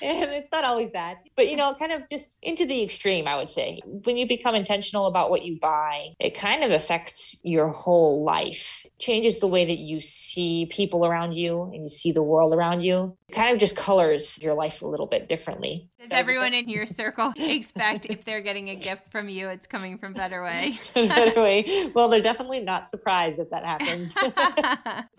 and 0.01 0.31
it's 0.31 0.51
not 0.51 0.63
always 0.63 0.89
bad, 0.89 1.17
but 1.35 1.49
you 1.49 1.57
know, 1.57 1.73
kind 1.73 1.91
of 1.91 2.07
just 2.09 2.37
into 2.41 2.65
the 2.65 2.83
extreme, 2.83 3.27
I 3.27 3.35
would 3.35 3.49
say. 3.49 3.81
When 3.85 4.17
you 4.17 4.27
become 4.27 4.55
intentional 4.55 5.07
about 5.07 5.29
what 5.29 5.43
you 5.43 5.59
buy, 5.59 6.13
it 6.19 6.35
kind 6.35 6.63
of 6.63 6.71
affects 6.71 7.39
your 7.43 7.69
whole 7.69 8.23
life, 8.23 8.85
changes 8.99 9.39
the 9.39 9.47
way 9.47 9.65
that 9.65 9.77
you 9.79 9.99
see 9.99 10.67
people 10.69 11.05
around 11.05 11.35
you 11.35 11.63
and 11.63 11.83
you 11.83 11.89
see 11.89 12.11
the 12.11 12.23
world 12.23 12.53
around 12.53 12.81
you. 12.81 13.17
It 13.29 13.33
kind 13.33 13.51
of 13.51 13.59
just 13.59 13.75
colors 13.75 14.37
your 14.41 14.53
life 14.53 14.81
a 14.81 14.87
little 14.87 15.07
bit 15.07 15.27
differently. 15.27 15.89
Does 15.99 16.09
so 16.09 16.15
everyone 16.15 16.51
like- 16.51 16.65
in 16.65 16.69
your 16.69 16.85
circle 16.85 17.33
expect 17.37 18.05
if 18.07 18.23
they're 18.23 18.41
getting 18.41 18.69
a 18.69 18.75
gift 18.75 19.09
from 19.09 19.27
you, 19.27 19.49
it's 19.49 19.65
coming 19.65 19.97
from 19.97 20.13
Better 20.13 20.43
Way? 20.43 20.71
Better 20.93 21.41
Way. 21.41 21.89
Well, 21.95 22.09
they're 22.09 22.21
definitely 22.21 22.59
not 22.59 22.87
surprised 22.87 23.39
if 23.39 23.49
that 23.49 23.65
happens. 23.65 24.13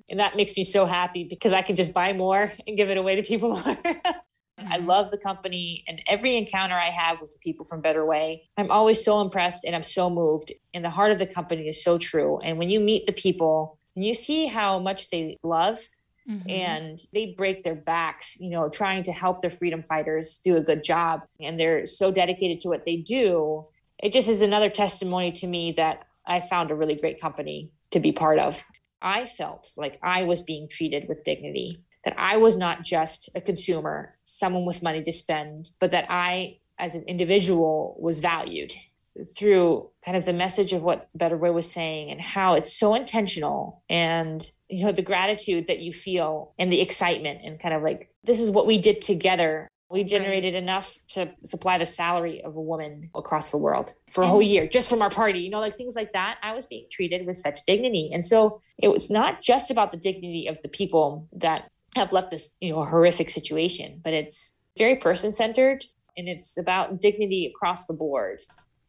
and 0.09 0.21
that 0.21 0.36
makes 0.37 0.57
me 0.57 0.65
so 0.65 0.87
happy 0.87 1.25
because 1.25 1.53
I 1.53 1.63
can 1.63 1.77
just 1.77 1.93
buy 1.93 2.13
more 2.13 2.53
and 2.67 2.77
give 2.77 2.91
it 2.91 2.97
away 2.97 3.17
to 3.17 3.23
people 3.23 3.51
more. 3.65 3.79
I 4.59 4.79
mm-hmm. 4.79 4.87
love 4.87 5.11
the 5.11 5.19
company 5.19 5.85
and 5.87 6.01
every 6.07 6.37
encounter 6.37 6.75
I 6.75 6.91
have 6.91 7.21
with 7.21 7.33
the 7.33 7.39
people 7.41 7.65
from 7.65 7.81
Better 7.81 8.05
Way. 8.05 8.49
I'm 8.57 8.71
always 8.71 9.05
so 9.05 9.21
impressed 9.21 9.65
and 9.65 9.77
I'm 9.77 9.83
so 9.83 10.09
moved. 10.09 10.53
And 10.73 10.85
the 10.85 10.91
heart 10.91 11.13
of 11.13 11.19
the 11.19 11.27
company 11.27 11.69
is 11.69 11.83
so 11.83 11.99
true. 11.99 12.39
And 12.39 12.59
when 12.59 12.71
you 12.71 12.81
meet 12.81 13.07
the 13.07 13.13
people 13.13 13.79
and 13.95 14.05
you 14.05 14.15
see 14.15 14.47
how 14.47 14.79
much 14.79 15.11
they 15.11 15.39
love 15.43 15.81
Mm-hmm. 16.29 16.51
and 16.51 16.99
they 17.15 17.35
break 17.37 17.63
their 17.63 17.77
backs, 17.77 18.37
you 18.41 18.51
know, 18.51 18.69
trying 18.69 19.05
to 19.05 19.13
help 19.13 19.41
their 19.41 19.49
freedom 19.49 19.85
fighters 19.85 20.39
do 20.39 20.57
a 20.57 20.61
good 20.61 20.83
job. 20.83 21.21
And 21.39 21.57
they're 21.57 21.87
so 21.87 22.11
dedicated 22.11 22.59
to 22.63 22.69
what 22.69 22.85
they 22.85 22.97
do. 22.97 23.65
It 24.03 24.13
just 24.13 24.29
is 24.29 24.43
another 24.43 24.69
testimony 24.69 25.31
to 25.31 25.47
me 25.47 25.71
that 25.77 26.05
I 26.27 26.41
found 26.41 26.73
a 26.73 26.75
really 26.75 26.97
great 26.97 27.21
company 27.21 27.71
to 27.93 28.01
be 28.01 28.11
part 28.11 28.41
of. 28.41 28.65
I 29.07 29.25
felt 29.25 29.73
like 29.77 30.01
I 30.03 30.25
was 30.25 30.43
being 30.43 30.69
treated 30.69 31.07
with 31.09 31.23
dignity, 31.23 31.85
that 32.05 32.17
I 32.19 32.39
was 32.39 32.57
not 32.57 32.83
just 32.83 33.31
a 33.37 33.41
consumer, 33.41 34.17
someone 34.25 34.65
with 34.67 34.83
money 34.83 35.03
to 35.05 35.13
spend, 35.13 35.71
but 35.79 35.93
that 35.93 36.07
I, 36.11 36.59
as 36.77 36.97
an 36.97 37.05
individual, 37.05 37.97
was 38.01 38.19
valued 38.19 38.73
through 39.37 39.89
kind 40.05 40.17
of 40.17 40.25
the 40.25 40.33
message 40.33 40.73
of 40.73 40.83
what 40.83 41.09
Better 41.15 41.37
Way 41.37 41.51
was 41.51 41.71
saying 41.71 42.11
and 42.11 42.21
how 42.21 42.55
it's 42.55 42.73
so 42.73 42.95
intentional 42.95 43.83
and 43.89 44.51
you 44.69 44.85
know 44.85 44.93
the 44.93 45.01
gratitude 45.01 45.69
that 45.69 45.79
you 45.79 45.93
feel 45.93 46.53
and 46.59 46.71
the 46.71 46.83
excitement 46.83 47.41
and 47.43 47.59
kind 47.59 47.75
of 47.75 47.83
like 47.83 48.11
this 48.25 48.41
is 48.41 48.51
what 48.51 48.67
we 48.67 48.77
did 48.77 49.01
together 49.01 49.69
we 49.91 50.03
generated 50.05 50.55
right. 50.55 50.63
enough 50.63 50.99
to 51.09 51.33
supply 51.43 51.79
the 51.79 51.87
salary 51.87 52.43
of 52.43 52.57
a 52.57 52.61
woman 52.61 53.11
across 53.15 53.51
the 53.51 53.59
world 53.59 53.93
for 54.09 54.25
a 54.25 54.27
whole 54.27 54.43
year 54.43 54.67
just 54.67 54.91
from 54.91 55.01
our 55.01 55.11
party 55.11 55.39
you 55.39 55.51
know 55.51 55.61
like 55.61 55.77
things 55.77 55.95
like 55.95 56.13
that. 56.13 56.39
I 56.43 56.55
was 56.55 56.67
being 56.67 56.87
treated 56.91 57.27
with 57.27 57.37
such 57.37 57.61
dignity. 57.67 58.11
And 58.13 58.25
so 58.25 58.61
it 58.79 58.89
was 58.89 59.11
not 59.11 59.43
just 59.43 59.71
about 59.71 59.93
the 59.93 59.99
dignity 59.99 60.47
of 60.49 60.61
the 60.63 60.69
people 60.69 61.29
that 61.33 61.71
have 61.95 62.13
left 62.13 62.31
this 62.31 62.55
you 62.61 62.71
know 62.71 62.81
a 62.81 62.85
horrific 62.85 63.31
situation 63.31 64.01
but 64.05 64.13
it's 64.13 64.61
very 64.77 64.97
person 64.97 65.33
centered 65.33 65.85
and 66.17 66.29
it's 66.29 66.59
about 66.59 67.01
dignity 67.01 67.47
across 67.55 67.87
the 67.87 67.95
board 67.95 68.41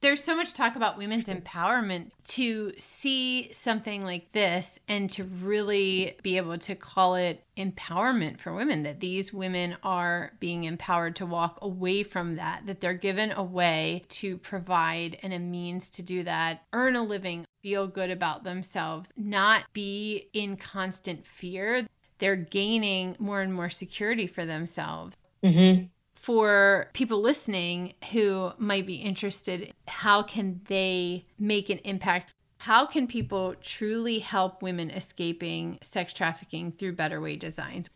there's 0.02 0.24
so 0.24 0.36
much 0.36 0.54
talk 0.54 0.76
about 0.76 0.98
women's 0.98 1.26
empowerment 1.26 2.12
to 2.24 2.72
see 2.78 3.52
something 3.52 4.04
like 4.04 4.32
this 4.32 4.80
and 4.88 5.10
to 5.10 5.24
really 5.24 6.16
be 6.22 6.38
able 6.38 6.58
to 6.58 6.76
call 6.76 7.16
it 7.16 7.44
empowerment 7.58 8.40
for 8.40 8.54
women 8.54 8.84
that 8.84 9.00
these 9.00 9.34
women 9.34 9.76
are 9.84 10.34
being 10.40 10.66
empowered 10.66 11.16
to 11.16 11.26
walk 11.26 11.58
away 11.62 12.04
from 12.04 12.36
that 12.36 12.66
that 12.68 12.80
they're 12.80 12.94
given 12.94 13.32
a 13.32 13.44
way 13.44 14.04
to 14.10 14.38
provide 14.38 15.18
and 15.24 15.34
a 15.34 15.40
means 15.40 15.90
to 15.90 16.04
do 16.04 16.24
that 16.24 16.62
earn 16.74 16.96
a 16.96 17.04
living 17.04 17.46
feel 17.62 17.88
good 17.88 18.12
about 18.12 18.44
themselves 18.44 19.12
not 19.18 19.64
be 19.74 20.30
in 20.34 20.56
constant 20.56 21.26
fear. 21.26 21.88
They're 22.20 22.36
gaining 22.36 23.16
more 23.20 23.42
and 23.42 23.54
more 23.54 23.70
security 23.70 24.28
for 24.28 24.46
themselves. 24.46 25.16
Mm-hmm 25.44 25.86
for 26.28 26.90
people 26.92 27.22
listening 27.22 27.94
who 28.12 28.52
might 28.58 28.86
be 28.86 28.96
interested, 28.96 29.74
how 29.88 30.22
can 30.22 30.60
they 30.66 31.24
make 31.40 31.70
an 31.70 31.78
impact? 31.86 32.34
How 32.58 32.86
can 32.86 33.08
people 33.08 33.56
truly 33.62 34.20
help 34.20 34.62
women 34.62 34.90
escaping 34.90 35.78
sex 35.82 36.12
trafficking 36.12 36.74
through 36.74 36.98
Better 36.98 37.22
Way 37.22 37.38
Designs? 37.38 37.90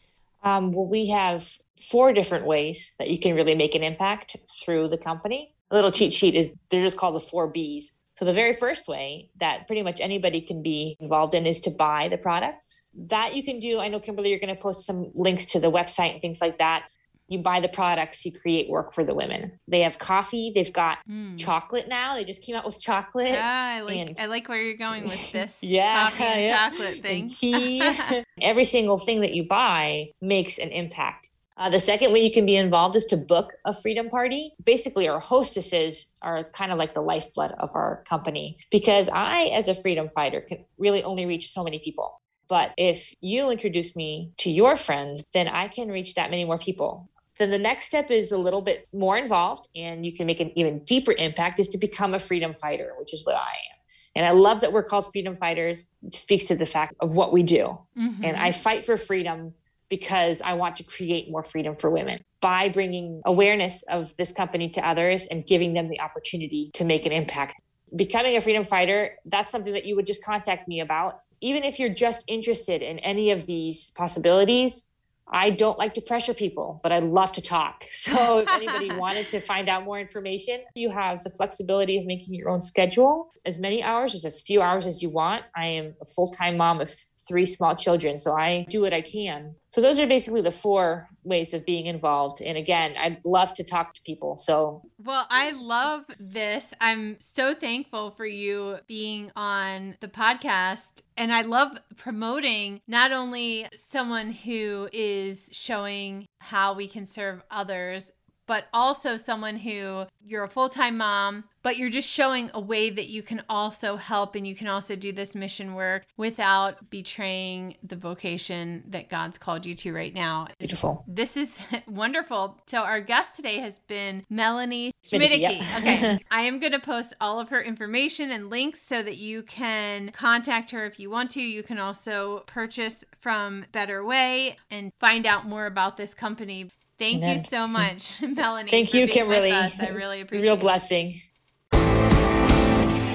Um, 0.43 0.71
well, 0.71 0.87
we 0.87 1.09
have 1.09 1.45
four 1.89 2.13
different 2.13 2.45
ways 2.45 2.93
that 2.99 3.09
you 3.09 3.19
can 3.19 3.35
really 3.35 3.53
make 3.53 3.75
an 3.75 3.83
impact 3.83 4.37
through 4.63 4.87
the 4.87 4.97
company. 4.97 5.53
A 5.69 5.75
little 5.75 5.91
cheat 5.91 6.13
sheet 6.13 6.33
is 6.33 6.53
they're 6.69 6.85
just 6.85 6.95
called 6.95 7.17
the 7.17 7.19
four 7.19 7.49
B's. 7.49 7.91
So, 8.15 8.23
the 8.23 8.31
very 8.31 8.53
first 8.53 8.87
way 8.87 9.29
that 9.41 9.67
pretty 9.67 9.83
much 9.83 9.99
anybody 9.99 10.39
can 10.39 10.63
be 10.63 10.95
involved 11.01 11.33
in 11.33 11.45
is 11.45 11.59
to 11.61 11.69
buy 11.69 12.07
the 12.07 12.17
products. 12.17 12.83
That 12.93 13.35
you 13.35 13.43
can 13.43 13.59
do. 13.59 13.79
I 13.79 13.89
know, 13.89 13.99
Kimberly, 13.99 14.29
you're 14.29 14.39
going 14.39 14.55
to 14.55 14.61
post 14.61 14.85
some 14.85 15.11
links 15.15 15.45
to 15.47 15.59
the 15.59 15.69
website 15.69 16.13
and 16.13 16.21
things 16.21 16.39
like 16.39 16.59
that 16.59 16.85
you 17.31 17.39
buy 17.39 17.59
the 17.59 17.69
products, 17.69 18.25
you 18.25 18.31
create 18.31 18.69
work 18.69 18.93
for 18.93 19.03
the 19.03 19.15
women. 19.15 19.59
They 19.67 19.81
have 19.81 19.97
coffee, 19.97 20.51
they've 20.53 20.71
got 20.71 20.99
mm. 21.09 21.37
chocolate 21.37 21.87
now. 21.87 22.15
They 22.15 22.25
just 22.25 22.41
came 22.41 22.55
out 22.55 22.65
with 22.65 22.79
chocolate. 22.79 23.29
Yeah, 23.29 23.75
I 23.77 23.81
like 23.81 23.97
and, 23.97 24.17
I 24.19 24.25
like 24.25 24.49
where 24.49 24.61
you're 24.61 24.77
going 24.77 25.03
with 25.03 25.31
this. 25.33 25.57
yeah, 25.61 26.09
coffee 26.09 26.23
and 26.23 26.41
yeah. 26.41 26.69
chocolate 26.69 26.95
thing. 27.01 27.21
And 27.21 27.29
tea. 27.29 27.81
Every 28.41 28.65
single 28.65 28.97
thing 28.97 29.21
that 29.21 29.33
you 29.33 29.47
buy 29.47 30.09
makes 30.21 30.57
an 30.57 30.69
impact. 30.69 31.29
Uh, 31.57 31.69
the 31.69 31.79
second 31.79 32.11
way 32.11 32.19
you 32.19 32.31
can 32.31 32.45
be 32.45 32.55
involved 32.55 32.95
is 32.95 33.05
to 33.05 33.15
book 33.15 33.53
a 33.65 33.73
freedom 33.73 34.09
party. 34.09 34.51
Basically, 34.65 35.07
our 35.07 35.19
hostesses 35.19 36.07
are 36.21 36.45
kind 36.45 36.71
of 36.71 36.79
like 36.79 36.95
the 36.95 37.01
lifeblood 37.01 37.53
of 37.59 37.69
our 37.75 38.03
company 38.09 38.57
because 38.71 39.09
I, 39.09 39.43
as 39.53 39.67
a 39.67 39.75
freedom 39.75 40.09
fighter, 40.09 40.41
can 40.41 40.65
really 40.79 41.03
only 41.03 41.25
reach 41.25 41.49
so 41.49 41.63
many 41.63 41.77
people 41.77 42.19
But 42.49 42.73
if 42.77 43.13
you 43.21 43.51
introduce 43.51 43.95
me 43.95 44.31
to 44.39 44.49
your 44.49 44.75
friends, 44.75 45.23
then 45.33 45.47
I 45.47 45.67
can 45.67 45.89
reach 45.89 46.15
that 46.15 46.31
many 46.31 46.45
more 46.45 46.57
people. 46.57 47.10
Then 47.41 47.49
the 47.49 47.57
next 47.57 47.85
step 47.85 48.11
is 48.11 48.31
a 48.31 48.37
little 48.37 48.61
bit 48.61 48.87
more 48.93 49.17
involved 49.17 49.67
and 49.75 50.05
you 50.05 50.13
can 50.13 50.27
make 50.27 50.39
an 50.39 50.51
even 50.55 50.83
deeper 50.83 51.11
impact 51.17 51.57
is 51.57 51.67
to 51.69 51.79
become 51.79 52.13
a 52.13 52.19
freedom 52.19 52.53
fighter, 52.53 52.93
which 52.99 53.15
is 53.15 53.25
what 53.25 53.35
I 53.35 53.39
am. 53.39 53.79
And 54.15 54.27
I 54.27 54.29
love 54.29 54.61
that 54.61 54.71
we're 54.71 54.83
called 54.83 55.11
freedom 55.11 55.35
fighters. 55.37 55.87
It 56.05 56.13
speaks 56.13 56.45
to 56.45 56.55
the 56.55 56.67
fact 56.67 56.93
of 56.99 57.15
what 57.15 57.33
we 57.33 57.41
do. 57.41 57.79
Mm-hmm. 57.97 58.23
And 58.23 58.37
I 58.37 58.51
fight 58.51 58.83
for 58.83 58.95
freedom 58.95 59.55
because 59.89 60.43
I 60.43 60.53
want 60.53 60.75
to 60.75 60.83
create 60.83 61.31
more 61.31 61.41
freedom 61.41 61.75
for 61.75 61.89
women 61.89 62.19
by 62.41 62.69
bringing 62.69 63.23
awareness 63.25 63.81
of 63.89 64.15
this 64.17 64.31
company 64.31 64.69
to 64.69 64.87
others 64.87 65.25
and 65.25 65.43
giving 65.43 65.73
them 65.73 65.89
the 65.89 65.99
opportunity 65.99 66.69
to 66.75 66.85
make 66.85 67.07
an 67.07 67.11
impact. 67.11 67.59
Becoming 67.95 68.37
a 68.37 68.41
freedom 68.41 68.63
fighter, 68.63 69.17
that's 69.25 69.49
something 69.49 69.73
that 69.73 69.85
you 69.85 69.95
would 69.95 70.05
just 70.05 70.23
contact 70.23 70.67
me 70.67 70.79
about. 70.79 71.21
Even 71.41 71.63
if 71.63 71.79
you're 71.79 71.89
just 71.89 72.23
interested 72.27 72.83
in 72.83 72.99
any 72.99 73.31
of 73.31 73.47
these 73.47 73.89
possibilities, 73.95 74.91
I 75.33 75.49
don't 75.49 75.77
like 75.77 75.93
to 75.95 76.01
pressure 76.01 76.33
people, 76.33 76.79
but 76.83 76.91
I 76.91 76.99
love 76.99 77.31
to 77.33 77.41
talk. 77.41 77.85
So 78.01 78.39
if 78.39 78.49
anybody 78.49 78.91
wanted 78.97 79.27
to 79.29 79.39
find 79.39 79.69
out 79.69 79.83
more 79.83 79.99
information, 79.99 80.61
you 80.73 80.89
have 80.89 81.21
the 81.21 81.29
flexibility 81.29 81.99
of 81.99 82.05
making 82.05 82.33
your 82.33 82.49
own 82.49 82.59
schedule, 82.59 83.29
as 83.45 83.59
many 83.59 83.83
hours 83.83 84.15
as 84.15 84.25
as 84.25 84.41
few 84.41 84.59
hours 84.61 84.87
as 84.87 85.03
you 85.03 85.09
want. 85.11 85.43
I 85.55 85.67
am 85.67 85.93
a 86.01 86.05
full-time 86.05 86.57
mom 86.57 86.81
of 86.81 86.89
three 87.27 87.45
small 87.45 87.75
children, 87.75 88.17
so 88.17 88.35
I 88.35 88.65
do 88.69 88.81
what 88.81 88.93
I 88.93 89.01
can. 89.01 89.55
So 89.71 89.79
those 89.79 89.99
are 90.01 90.07
basically 90.07 90.41
the 90.41 90.51
four 90.51 91.07
ways 91.23 91.53
of 91.53 91.65
being 91.65 91.85
involved. 91.85 92.41
And 92.41 92.57
again, 92.57 92.93
I'd 92.99 93.25
love 93.25 93.53
to 93.53 93.63
talk 93.63 93.93
to 93.93 94.01
people. 94.01 94.35
So 94.35 94.81
Well, 95.01 95.25
I 95.29 95.51
love 95.51 96.03
this. 96.19 96.73
I'm 96.81 97.17
so 97.19 97.55
thankful 97.55 98.11
for 98.11 98.25
you 98.25 98.77
being 98.87 99.31
on 99.35 99.95
the 100.01 100.09
podcast 100.09 101.01
and 101.15 101.33
I 101.33 101.43
love 101.43 101.77
promoting 101.95 102.81
not 102.87 103.13
only 103.13 103.67
someone 103.87 104.31
who 104.31 104.89
is 104.91 105.47
showing 105.53 106.25
how 106.41 106.73
we 106.73 106.87
can 106.87 107.05
serve 107.05 107.41
others 107.49 108.11
but 108.47 108.65
also 108.73 109.15
someone 109.15 109.55
who 109.55 110.03
you're 110.25 110.43
a 110.43 110.49
full 110.49 110.67
time 110.67 110.97
mom, 110.97 111.45
but 111.63 111.77
you're 111.77 111.89
just 111.89 112.09
showing 112.09 112.49
a 112.53 112.59
way 112.59 112.89
that 112.89 113.09
you 113.09 113.23
can 113.23 113.43
also 113.49 113.95
help 113.95 114.35
and 114.35 114.47
you 114.47 114.55
can 114.55 114.67
also 114.67 114.95
do 114.95 115.11
this 115.11 115.35
mission 115.35 115.75
work 115.75 116.05
without 116.17 116.89
betraying 116.89 117.75
the 117.83 117.95
vocation 117.95 118.83
that 118.87 119.09
God's 119.09 119.37
called 119.37 119.65
you 119.65 119.75
to 119.75 119.93
right 119.93 120.13
now. 120.13 120.47
Beautiful. 120.59 121.03
This 121.07 121.37
is 121.37 121.61
wonderful. 121.87 122.59
So, 122.67 122.79
our 122.79 123.01
guest 123.01 123.35
today 123.35 123.57
has 123.59 123.79
been 123.79 124.25
Melanie 124.29 124.91
Schmiedicke. 125.05 125.39
Yeah. 125.39 125.77
okay. 125.77 126.19
I 126.31 126.43
am 126.43 126.59
going 126.59 126.71
to 126.73 126.79
post 126.79 127.13
all 127.21 127.39
of 127.39 127.49
her 127.49 127.61
information 127.61 128.31
and 128.31 128.49
links 128.49 128.81
so 128.81 129.03
that 129.03 129.17
you 129.17 129.43
can 129.43 130.11
contact 130.11 130.71
her 130.71 130.85
if 130.85 130.99
you 130.99 131.09
want 131.09 131.31
to. 131.31 131.41
You 131.41 131.63
can 131.63 131.79
also 131.79 132.43
purchase 132.47 133.03
from 133.19 133.65
Better 133.71 134.03
Way 134.03 134.57
and 134.69 134.91
find 134.99 135.25
out 135.25 135.45
more 135.45 135.65
about 135.65 135.97
this 135.97 136.13
company. 136.13 136.69
Thank 136.99 137.23
you 137.23 137.39
so 137.39 137.67
much, 137.67 138.21
Melanie. 138.21 138.69
Thank 138.69 138.93
you, 138.93 139.07
Kimberly. 139.07 139.51
I 139.51 139.71
really 139.91 140.21
appreciate 140.21 140.45
it. 140.45 140.51
Real 140.51 140.57
blessing. 140.57 141.13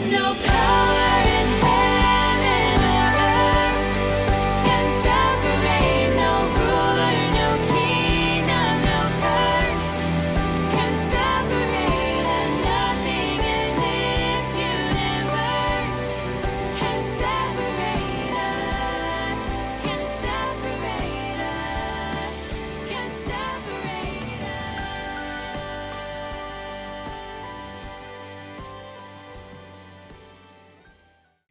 No 0.08 0.95